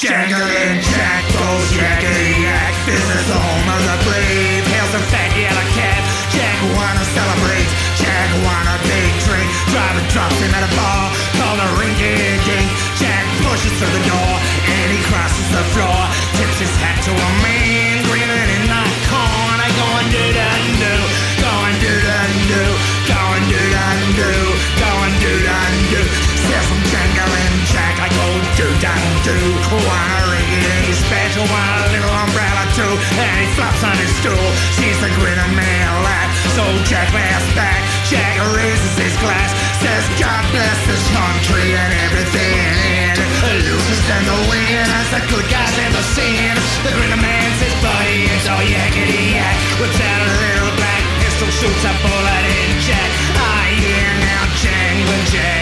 Jangling 0.02 0.78
Jack 0.90 1.24
goes 1.36 1.68
yakety 1.80 2.30
yak. 2.44 2.74
Visits 2.88 3.06
the 3.18 3.26
home 3.38 3.68
of 3.76 3.82
the 3.88 3.98
brave. 4.06 4.64
Hails 4.72 4.92
a 4.96 5.02
fat 5.12 5.30
yellow 5.42 5.66
cab. 5.78 6.02
Jack 6.34 6.56
wanna 6.76 7.06
celebrate. 7.16 7.91
Jack 8.02 8.30
wanna 8.42 8.76
big 8.82 9.12
drink. 9.22 9.48
Driving 9.70 10.08
trucks 10.10 10.38
in 10.42 10.50
at 10.50 10.66
a 10.66 10.72
bar 10.74 11.06
called 11.38 11.60
a 11.62 11.70
rinky 11.78 12.18
dink. 12.42 12.68
Jack 12.98 13.24
pushes 13.46 13.70
through 13.78 13.94
the 13.94 14.04
door 14.10 14.32
and 14.66 14.88
he 14.90 14.98
crosses 15.06 15.46
the 15.54 15.62
floor. 15.70 16.02
Tips 16.34 16.58
his 16.58 16.74
hat 16.82 16.98
to 17.06 17.12
a 17.14 17.30
man 17.46 18.02
grinning 18.10 18.50
in 18.58 18.64
the 18.66 18.82
corner. 19.06 19.70
Going 19.78 20.08
do 20.10 20.24
da 20.34 20.50
do. 20.82 20.94
Going 21.46 21.76
do 21.78 21.94
da 22.02 22.18
do. 22.50 22.62
Going 23.06 23.44
do 23.54 23.62
da 23.70 23.86
do. 24.18 24.30
Going 24.82 25.14
do 25.22 25.32
da 25.46 25.58
do. 25.94 26.02
Says 26.42 26.64
some 26.66 26.82
jangling 26.90 27.54
Jack 27.70 27.94
like 28.02 28.16
old 28.18 28.44
do 28.58 28.66
da 28.82 28.94
do. 29.22 29.36
Wanna 29.78 30.20
ring 30.34 30.50
it, 30.58 30.90
he's 30.90 30.98
special. 31.06 31.46
Want 31.46 31.86
a 31.86 31.94
little 31.94 32.14
umbrella 32.18 32.64
too. 32.74 32.92
And 33.14 33.36
he 33.38 33.46
flops 33.54 33.82
on 33.86 33.94
his 33.94 34.10
stool. 34.18 34.48
Sees 34.74 34.98
the 34.98 35.10
grin 35.22 35.38
of 35.38 35.54
man. 35.54 35.82
So 36.54 36.62
Jack 36.84 37.10
laughs 37.14 37.54
back. 37.54 37.81
Jack 38.12 38.36
raises 38.52 38.92
his 39.00 39.16
glass, 39.24 39.56
says 39.80 40.04
God 40.20 40.44
bless 40.52 40.78
this 40.84 41.00
country 41.16 41.72
and 41.72 41.92
everything 42.04 42.52
in 42.60 43.16
it. 43.16 43.16
Losers 43.64 44.04
and 44.04 44.24
the 44.28 44.38
winners, 44.52 45.08
the 45.16 45.24
good 45.32 45.48
guys 45.48 45.72
and 45.80 45.96
the 45.96 46.04
sin. 46.12 46.52
The 46.84 46.92
grinner 46.92 47.16
man 47.16 47.48
says, 47.56 47.72
buddy, 47.80 48.28
it's 48.28 48.44
all 48.52 48.60
yakety 48.60 49.32
yak. 49.32 49.56
Out 49.80 50.20
a 50.20 50.32
little 50.44 50.72
black 50.76 51.02
pistol, 51.24 51.48
shoots 51.48 51.84
a 51.88 51.92
bullet 52.04 52.44
in 52.52 52.76
Jack. 52.84 53.10
I 53.40 53.80
hear 53.80 54.08
now 54.28 54.44
jangling 54.60 55.26
Jack, 55.32 55.61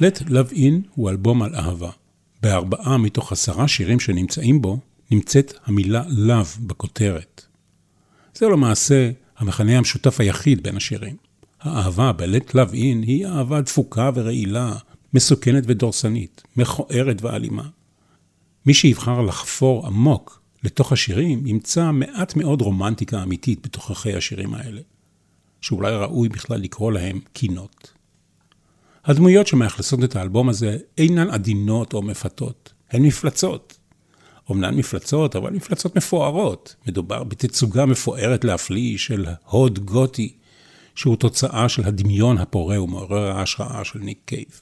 Let 0.00 0.22
Love 0.28 0.52
In 0.52 0.88
הוא 0.94 1.10
אלבום 1.10 1.42
על 1.42 1.54
אהבה. 1.54 1.90
בארבעה 2.42 2.98
מתוך 2.98 3.32
עשרה 3.32 3.68
שירים 3.68 4.00
שנמצאים 4.00 4.62
בו, 4.62 4.78
נמצאת 5.10 5.52
המילה 5.66 6.04
Love 6.08 6.60
בכותרת. 6.60 7.46
זהו 8.34 8.50
למעשה 8.50 9.10
המכנה 9.38 9.78
המשותף 9.78 10.20
היחיד 10.20 10.62
בין 10.62 10.76
השירים. 10.76 11.16
האהבה 11.60 12.12
ב-Let 12.12 12.50
Love 12.50 12.72
In 12.72 13.06
היא 13.06 13.26
אהבה 13.26 13.60
דפוקה 13.60 14.10
ורעילה, 14.14 14.76
מסוכנת 15.14 15.64
ודורסנית, 15.66 16.42
מכוערת 16.56 17.22
ואלימה. 17.22 17.68
מי 18.66 18.74
שיבחר 18.74 19.22
לחפור 19.22 19.86
עמוק 19.86 20.42
לתוך 20.64 20.92
השירים, 20.92 21.46
ימצא 21.46 21.92
מעט 21.92 22.36
מאוד 22.36 22.62
רומנטיקה 22.62 23.22
אמיתית 23.22 23.62
בתוככי 23.66 24.14
השירים 24.14 24.54
האלה, 24.54 24.80
שאולי 25.60 25.92
ראוי 25.92 26.28
בכלל 26.28 26.60
לקרוא 26.60 26.92
להם 26.92 27.20
קינות. 27.32 27.97
הדמויות 29.08 29.46
שמאכלסות 29.46 30.04
את 30.04 30.16
האלבום 30.16 30.48
הזה 30.48 30.78
אינן 30.98 31.30
עדינות 31.30 31.94
או 31.94 32.02
מפתות, 32.02 32.72
הן 32.90 33.02
מפלצות. 33.02 33.78
אומנן 34.48 34.74
מפלצות, 34.74 35.36
אבל 35.36 35.50
מפלצות 35.50 35.96
מפוארות. 35.96 36.74
מדובר 36.86 37.24
בתצוגה 37.24 37.86
מפוארת 37.86 38.44
להפליא 38.44 38.98
של 38.98 39.26
הוד 39.44 39.78
גותי, 39.78 40.36
שהוא 40.94 41.16
תוצאה 41.16 41.68
של 41.68 41.84
הדמיון 41.84 42.38
הפורה 42.38 42.82
ומעורר 42.82 43.36
ההשראה 43.36 43.84
של 43.84 43.98
ניק 43.98 44.18
קייב. 44.24 44.60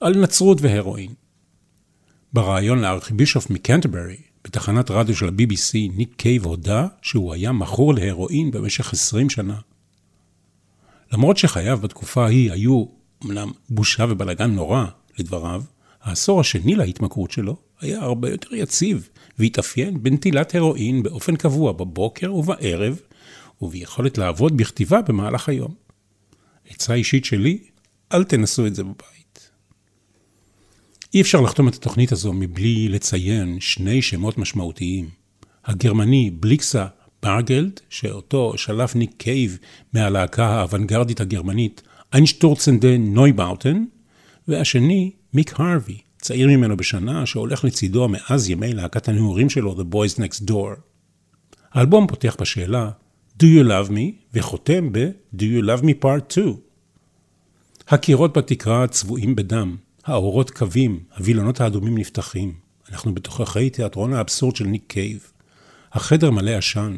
על 0.00 0.18
נצרות 0.20 0.58
והרואין. 0.60 1.14
בריאיון 2.32 2.78
לארכיבישוף 2.78 3.50
מקנטרברי, 3.50 4.16
בתחנת 4.44 4.90
רדיו 4.90 5.16
של 5.16 5.28
ה-BBC, 5.28 5.96
ניק 5.96 6.14
קייב 6.16 6.44
הודה 6.44 6.86
שהוא 7.02 7.34
היה 7.34 7.52
מכור 7.52 7.94
להרואין 7.94 8.50
במשך 8.50 8.92
20 8.92 9.30
שנה. 9.30 9.58
למרות 11.12 11.36
שחייו 11.36 11.78
בתקופה 11.78 12.24
ההיא 12.24 12.52
היו 12.52 12.84
אמנם 13.24 13.52
בושה 13.68 14.04
ובלאגן 14.08 14.50
נורא, 14.50 14.84
לדבריו, 15.18 15.62
העשור 16.02 16.40
השני 16.40 16.74
להתמכרות 16.74 17.30
שלו 17.30 17.56
היה 17.80 18.02
הרבה 18.02 18.30
יותר 18.30 18.54
יציב, 18.54 19.08
והתאפיין 19.38 20.02
בנטילת 20.02 20.54
הרואין 20.54 21.02
באופן 21.02 21.36
קבוע 21.36 21.72
בבוקר 21.72 22.34
ובערב, 22.34 23.00
וביכולת 23.62 24.18
לעבוד 24.18 24.56
בכתיבה 24.56 25.02
במהלך 25.02 25.48
היום. 25.48 25.74
עצה 26.68 26.94
אישית 26.94 27.24
שלי, 27.24 27.58
אל 28.12 28.24
תנסו 28.24 28.66
את 28.66 28.74
זה 28.74 28.84
בבית. 28.84 29.50
אי 31.14 31.20
אפשר 31.20 31.40
לחתום 31.40 31.68
את 31.68 31.74
התוכנית 31.74 32.12
הזו 32.12 32.32
מבלי 32.32 32.88
לציין 32.88 33.60
שני 33.60 34.02
שמות 34.02 34.38
משמעותיים. 34.38 35.08
הגרמני 35.64 36.30
בליקסה 36.30 36.86
ברגלד, 37.26 37.80
שאותו 37.90 38.52
שלף 38.56 38.96
ניק 38.96 39.10
קייב 39.16 39.58
מהלהקה 39.92 40.46
האוונגרדית 40.46 41.20
הגרמנית 41.20 41.82
איינשטורצנדה 42.14 42.98
נויבאוטן, 42.98 43.84
והשני 44.48 45.10
מיק 45.34 45.60
הרווי, 45.60 45.98
צעיר 46.20 46.48
ממנו 46.48 46.76
בשנה, 46.76 47.26
שהולך 47.26 47.64
לצידו 47.64 48.08
מאז 48.08 48.50
ימי 48.50 48.72
להקת 48.72 49.08
הנעורים 49.08 49.50
שלו, 49.50 49.74
The 49.74 49.94
Boys 49.94 50.18
Next 50.18 50.50
Door. 50.50 50.80
האלבום 51.72 52.06
פותח 52.06 52.36
בשאלה 52.40 52.90
Do 53.38 53.44
you 53.44 53.64
love 53.68 53.90
me? 53.90 54.12
וחותם 54.34 54.92
ב-Do 54.92 55.42
you 55.42 55.62
love 55.62 55.82
me 55.82 56.04
part 56.04 56.32
2. 56.32 56.56
הקירות 57.88 58.38
בתקרה 58.38 58.86
צבועים 58.86 59.36
בדם, 59.36 59.76
האורות 60.04 60.50
קווים, 60.50 61.00
הווילונות 61.18 61.60
האדומים 61.60 61.98
נפתחים. 61.98 62.54
אנחנו 62.90 63.14
בתוככי 63.14 63.70
תיאטרון 63.70 64.12
האבסורד 64.12 64.56
של 64.56 64.66
ניק 64.66 64.82
קייב. 64.86 65.32
החדר 65.92 66.30
מלא 66.30 66.50
עשן, 66.50 66.96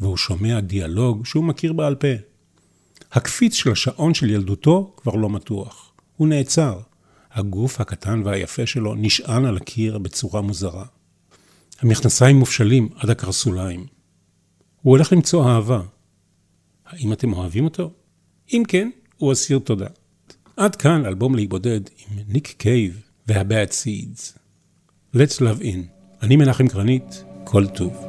והוא 0.00 0.16
שומע 0.16 0.60
דיאלוג 0.60 1.26
שהוא 1.26 1.44
מכיר 1.44 1.72
בעל 1.72 1.94
פה. 1.94 2.08
הקפיץ 3.12 3.54
של 3.54 3.72
השעון 3.72 4.14
של 4.14 4.30
ילדותו 4.30 4.94
כבר 4.96 5.14
לא 5.14 5.30
מתוח. 5.30 5.92
הוא 6.16 6.28
נעצר. 6.28 6.80
הגוף 7.32 7.80
הקטן 7.80 8.22
והיפה 8.24 8.66
שלו 8.66 8.94
נשען 8.94 9.44
על 9.44 9.56
הקיר 9.56 9.98
בצורה 9.98 10.40
מוזרה. 10.40 10.84
המכנסיים 11.80 12.36
מופשלים 12.36 12.88
עד 12.96 13.10
הקרסוליים. 13.10 13.86
הוא 14.82 14.90
הולך 14.90 15.12
למצוא 15.12 15.48
אהבה. 15.48 15.82
האם 16.86 17.12
אתם 17.12 17.32
אוהבים 17.32 17.64
אותו? 17.64 17.90
אם 18.52 18.62
כן, 18.68 18.90
הוא 19.16 19.32
אסיר 19.32 19.58
תודה. 19.58 19.86
עד 20.56 20.76
כאן 20.76 21.06
אלבום 21.06 21.34
להיבודד 21.34 21.80
עם 21.98 22.18
ניק 22.28 22.54
קייב 22.58 23.02
וה-Bad 23.28 23.70
Seeds. 23.70 24.38
Let's 25.14 25.38
Love 25.38 25.62
In. 25.62 25.78
אני 26.22 26.36
מנחם 26.36 26.66
גרנית, 26.66 27.24
כל 27.44 27.66
טוב. 27.66 28.07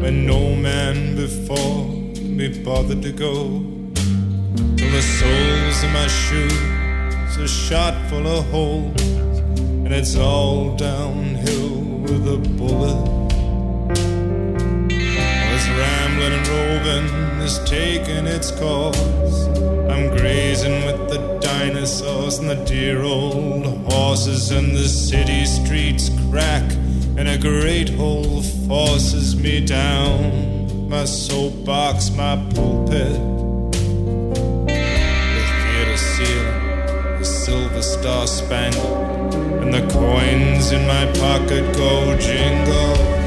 Where 0.00 0.10
no 0.10 0.54
man 0.54 1.16
before 1.16 1.86
me 2.20 2.48
bothered 2.62 3.02
to 3.02 3.12
go. 3.12 3.62
Till 4.76 4.90
the 4.90 5.02
soles 5.02 5.82
of 5.84 5.90
my 5.92 6.06
shoes 6.08 7.38
are 7.38 7.48
shot 7.48 7.94
full 8.08 8.26
of 8.26 8.44
holes, 8.50 9.00
and 9.84 9.92
it's 9.92 10.16
all 10.16 10.76
downhill 10.76 11.80
with 12.02 12.26
a 12.28 12.38
bullet. 12.58 12.98
This 14.88 15.68
rambling 15.80 16.32
and 16.38 16.48
roving 16.48 17.06
is 17.40 17.58
taking 17.64 18.26
its 18.26 18.50
course. 18.50 19.46
I'm 19.90 20.08
grazing 20.16 20.84
with 20.86 21.10
the 21.10 21.38
dinosaurs 21.40 22.38
and 22.38 22.48
the 22.50 22.64
dear 22.64 23.02
old 23.02 23.66
horses, 23.92 24.50
and 24.50 24.74
the 24.76 24.88
city 24.88 25.44
streets 25.44 26.10
crack, 26.30 26.64
and 27.16 27.28
a 27.28 27.38
great 27.38 27.90
hole 27.90 28.42
forces 28.66 29.36
me 29.36 29.64
down. 29.64 30.88
My 30.88 31.04
soapbox, 31.04 32.10
my 32.10 32.36
pulpit, 32.54 33.18
the 34.66 35.44
theater 35.62 35.96
ceiling, 35.96 37.18
the 37.18 37.24
silver 37.24 37.82
star 37.82 38.26
spangled, 38.26 39.34
and 39.62 39.72
the 39.72 39.86
coins 39.92 40.72
in 40.72 40.86
my 40.86 41.06
pocket 41.12 41.64
go 41.76 42.16
jingle, 42.18 43.21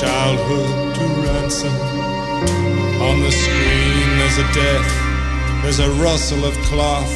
childhood 0.00 0.94
to 0.94 1.04
ransom. 1.26 1.74
On 3.08 3.20
the 3.20 3.30
screen 3.30 4.08
there's 4.18 4.38
a 4.38 4.48
death, 4.54 4.90
there's 5.62 5.78
a 5.78 5.90
rustle 6.04 6.46
of 6.46 6.56
cloth, 6.68 7.14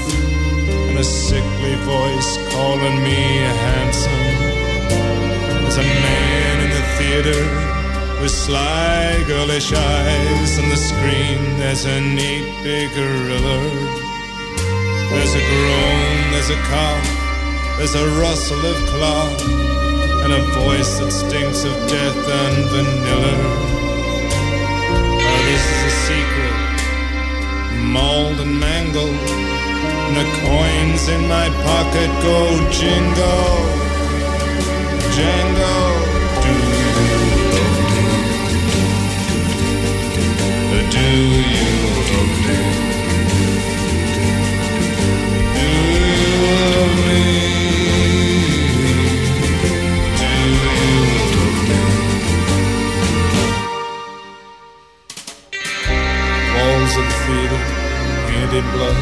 and 0.88 0.98
a 0.98 1.04
sickly 1.04 1.76
voice 1.76 2.30
calling 2.52 2.96
me 3.02 3.20
handsome. 3.64 4.26
There's 5.62 5.78
a 5.78 5.88
man 6.04 6.56
in 6.64 6.70
the 6.76 6.84
theater 6.98 7.40
with 8.20 8.30
sly 8.30 9.24
girlish 9.26 9.72
eyes. 9.72 10.58
On 10.58 10.68
the 10.68 10.76
screen 10.76 11.38
there's 11.58 11.86
a 11.86 12.00
neat 12.02 12.46
big 12.62 12.92
gorilla. 12.92 13.60
There's 15.10 15.34
a 15.34 15.44
groan, 15.50 16.32
there's 16.32 16.50
a 16.50 16.60
cough, 16.68 17.08
there's 17.78 17.94
a 17.94 18.06
rustle 18.20 18.64
of 18.66 18.76
cloth, 18.92 19.40
and 20.24 20.32
a 20.32 20.42
voice 20.64 20.98
that 20.98 21.12
stinks 21.12 21.64
of 21.64 21.72
death 21.86 22.16
and 22.16 22.64
vanilla. 22.72 23.34
Now 25.20 25.38
this 25.50 25.64
is 25.74 25.80
a 25.84 25.94
secret, 26.08 26.56
mauled 27.92 28.40
and 28.40 28.58
mangled, 28.58 29.20
and 30.06 30.16
the 30.16 30.24
coins 30.40 31.08
in 31.08 31.28
my 31.28 31.48
pocket 31.68 32.10
go 32.22 32.38
jingle, 32.70 33.68
jangle. 35.12 35.92
Do 36.44 36.52
you? 36.60 36.84
Do 40.90 41.06
you 41.10 41.63
in 58.54 58.62
blood. 58.70 58.98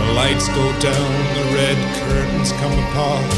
The 0.00 0.08
lights 0.18 0.48
go 0.58 0.66
down, 0.82 1.12
the 1.38 1.46
red 1.54 1.78
curtains 2.02 2.50
come 2.58 2.74
apart. 2.74 3.30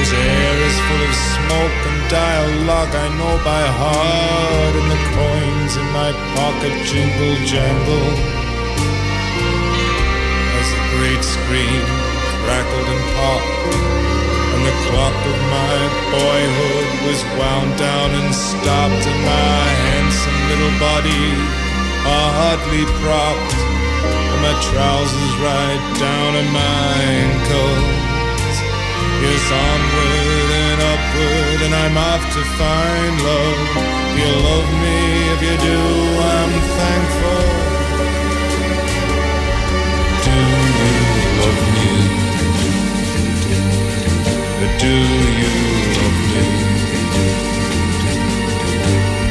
This 0.00 0.12
air 0.16 0.54
is 0.64 0.76
full 0.88 1.02
of 1.04 1.14
smoke 1.36 1.78
and 1.92 2.00
dialogue 2.08 2.88
I 2.88 3.08
know 3.20 3.36
by 3.44 3.64
heart, 3.68 4.74
and 4.80 4.88
the 4.88 5.02
coins 5.12 5.72
in 5.76 5.86
my 5.92 6.10
pocket 6.40 6.72
jingle 6.88 7.36
jangle 7.44 8.08
as 10.56 10.68
the 10.72 10.84
great 10.96 11.20
screen 11.20 11.84
crackled 12.48 12.88
and 12.88 13.04
popped, 13.12 13.76
and 14.56 14.62
the 14.64 14.76
clock 14.88 15.18
of 15.28 15.38
my 15.52 15.76
boyhood 16.16 16.88
was 17.04 17.20
wound 17.36 17.76
down 17.76 18.08
and 18.08 18.32
stopped, 18.32 19.04
and 19.04 19.20
my 19.20 19.64
handsome 19.84 20.40
little 20.48 20.74
body 20.80 21.67
hardly 22.08 22.84
propped, 23.00 23.54
and 24.32 24.40
my 24.42 24.54
trousers 24.68 25.34
right 25.44 25.82
down 25.98 26.30
at 26.40 26.48
my 26.52 26.92
ankles. 27.22 27.98
Yes, 29.22 29.46
onward 29.50 30.50
and 30.64 30.80
upward, 30.92 31.58
and 31.66 31.74
I'm 31.74 31.96
off 31.98 32.22
to 32.34 32.42
find 32.60 33.14
love. 33.28 33.60
You 34.18 34.30
love 34.48 34.68
me, 34.84 34.98
if 35.34 35.40
you 35.46 35.56
do, 35.70 35.80
I'm 36.34 36.52
thankful. 36.78 37.44
Do 40.24 40.36
you 40.38 40.98
love 41.40 41.62
me? 41.76 41.90
Do 44.78 44.94
you 45.40 45.52
love 45.98 46.20
me? 46.32 46.44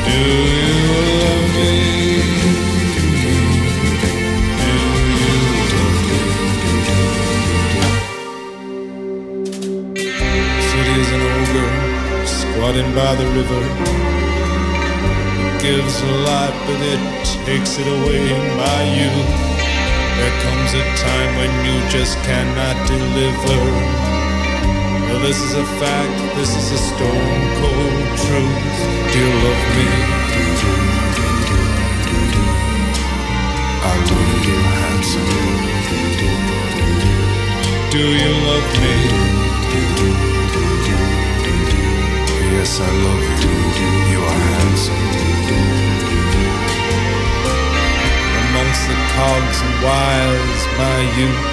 Do 0.08 0.20
you 0.58 0.76
love 1.22 1.48
me? 1.56 1.97
Squatting 12.68 12.94
by 12.94 13.16
the 13.16 13.26
river. 13.32 13.64
It 15.40 15.62
gives 15.62 16.02
a 16.02 16.12
lot, 16.28 16.52
but 16.68 16.80
it 16.84 17.00
takes 17.46 17.80
it 17.80 17.88
away 17.88 18.28
by 18.60 18.84
you. 18.98 19.12
There 20.18 20.36
comes 20.44 20.74
a 20.74 20.84
time 21.00 21.32
when 21.40 21.52
you 21.66 21.76
just 21.88 22.18
cannot 22.28 22.76
deliver. 22.88 23.60
Well, 25.08 25.22
this 25.22 25.40
is 25.42 25.54
a 25.54 25.66
fact, 25.80 26.36
this 26.36 26.52
is 26.58 26.72
a 26.72 26.78
stone 26.78 27.40
cold 27.62 28.04
truth. 28.28 28.78
Do 29.12 29.18
you 29.24 29.32
love 29.46 29.64
me? 29.78 29.88
I 33.84 33.96
love 34.12 34.46
you, 34.48 34.60
handsome. 34.82 35.32
Do 37.92 38.04
you 38.22 38.32
love 38.50 38.70
me? 38.82 39.27
Yes, 42.68 42.84
I 42.84 42.92
love 43.08 43.24
you. 43.24 43.56
You 44.12 44.20
are 44.28 44.42
handsome. 44.52 45.00
Amongst 48.44 48.84
the 48.92 48.98
cogs 49.16 49.60
and 49.64 49.76
wires, 49.88 50.62
my 50.76 51.00
youth. 51.16 51.48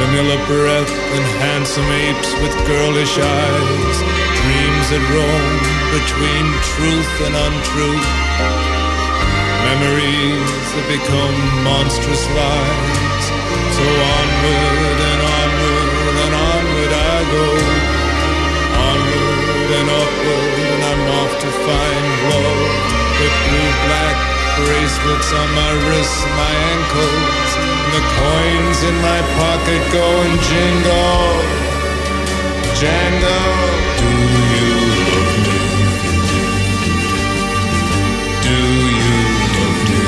Vanilla 0.00 0.40
breath 0.48 0.88
and 0.88 1.24
handsome 1.44 1.84
apes 1.84 2.32
with 2.40 2.54
girlish 2.64 3.12
eyes. 3.20 3.96
Dreams 4.40 4.86
that 4.88 5.04
roam 5.12 5.56
between 6.00 6.44
truth 6.72 7.12
and 7.28 7.36
untruth. 7.36 8.08
Memories 9.68 10.64
that 10.72 10.86
become 10.96 11.36
monstrous 11.60 12.24
lies. 12.40 13.24
So 13.76 13.84
onward 14.16 14.98
and 15.12 15.20
onward 15.20 15.41
With 23.52 23.60
blue 23.60 23.72
black 23.86 24.16
bracelets 24.56 25.30
on 25.32 25.48
my 25.54 25.72
wrists, 25.86 26.24
my 26.24 26.54
ankles, 26.72 27.50
the 27.92 28.00
coins 28.16 28.78
in 28.82 28.96
my 29.02 29.20
pocket 29.36 29.82
go 29.92 30.06
and 30.24 30.40
jingle, 30.40 31.36
jangle. 32.80 33.52
Do 33.98 34.08
you 34.52 34.68
love 35.08 35.36
me? 35.44 35.58
Do 38.42 38.56
you 39.00 39.20
love 39.56 39.80
me? 39.88 40.02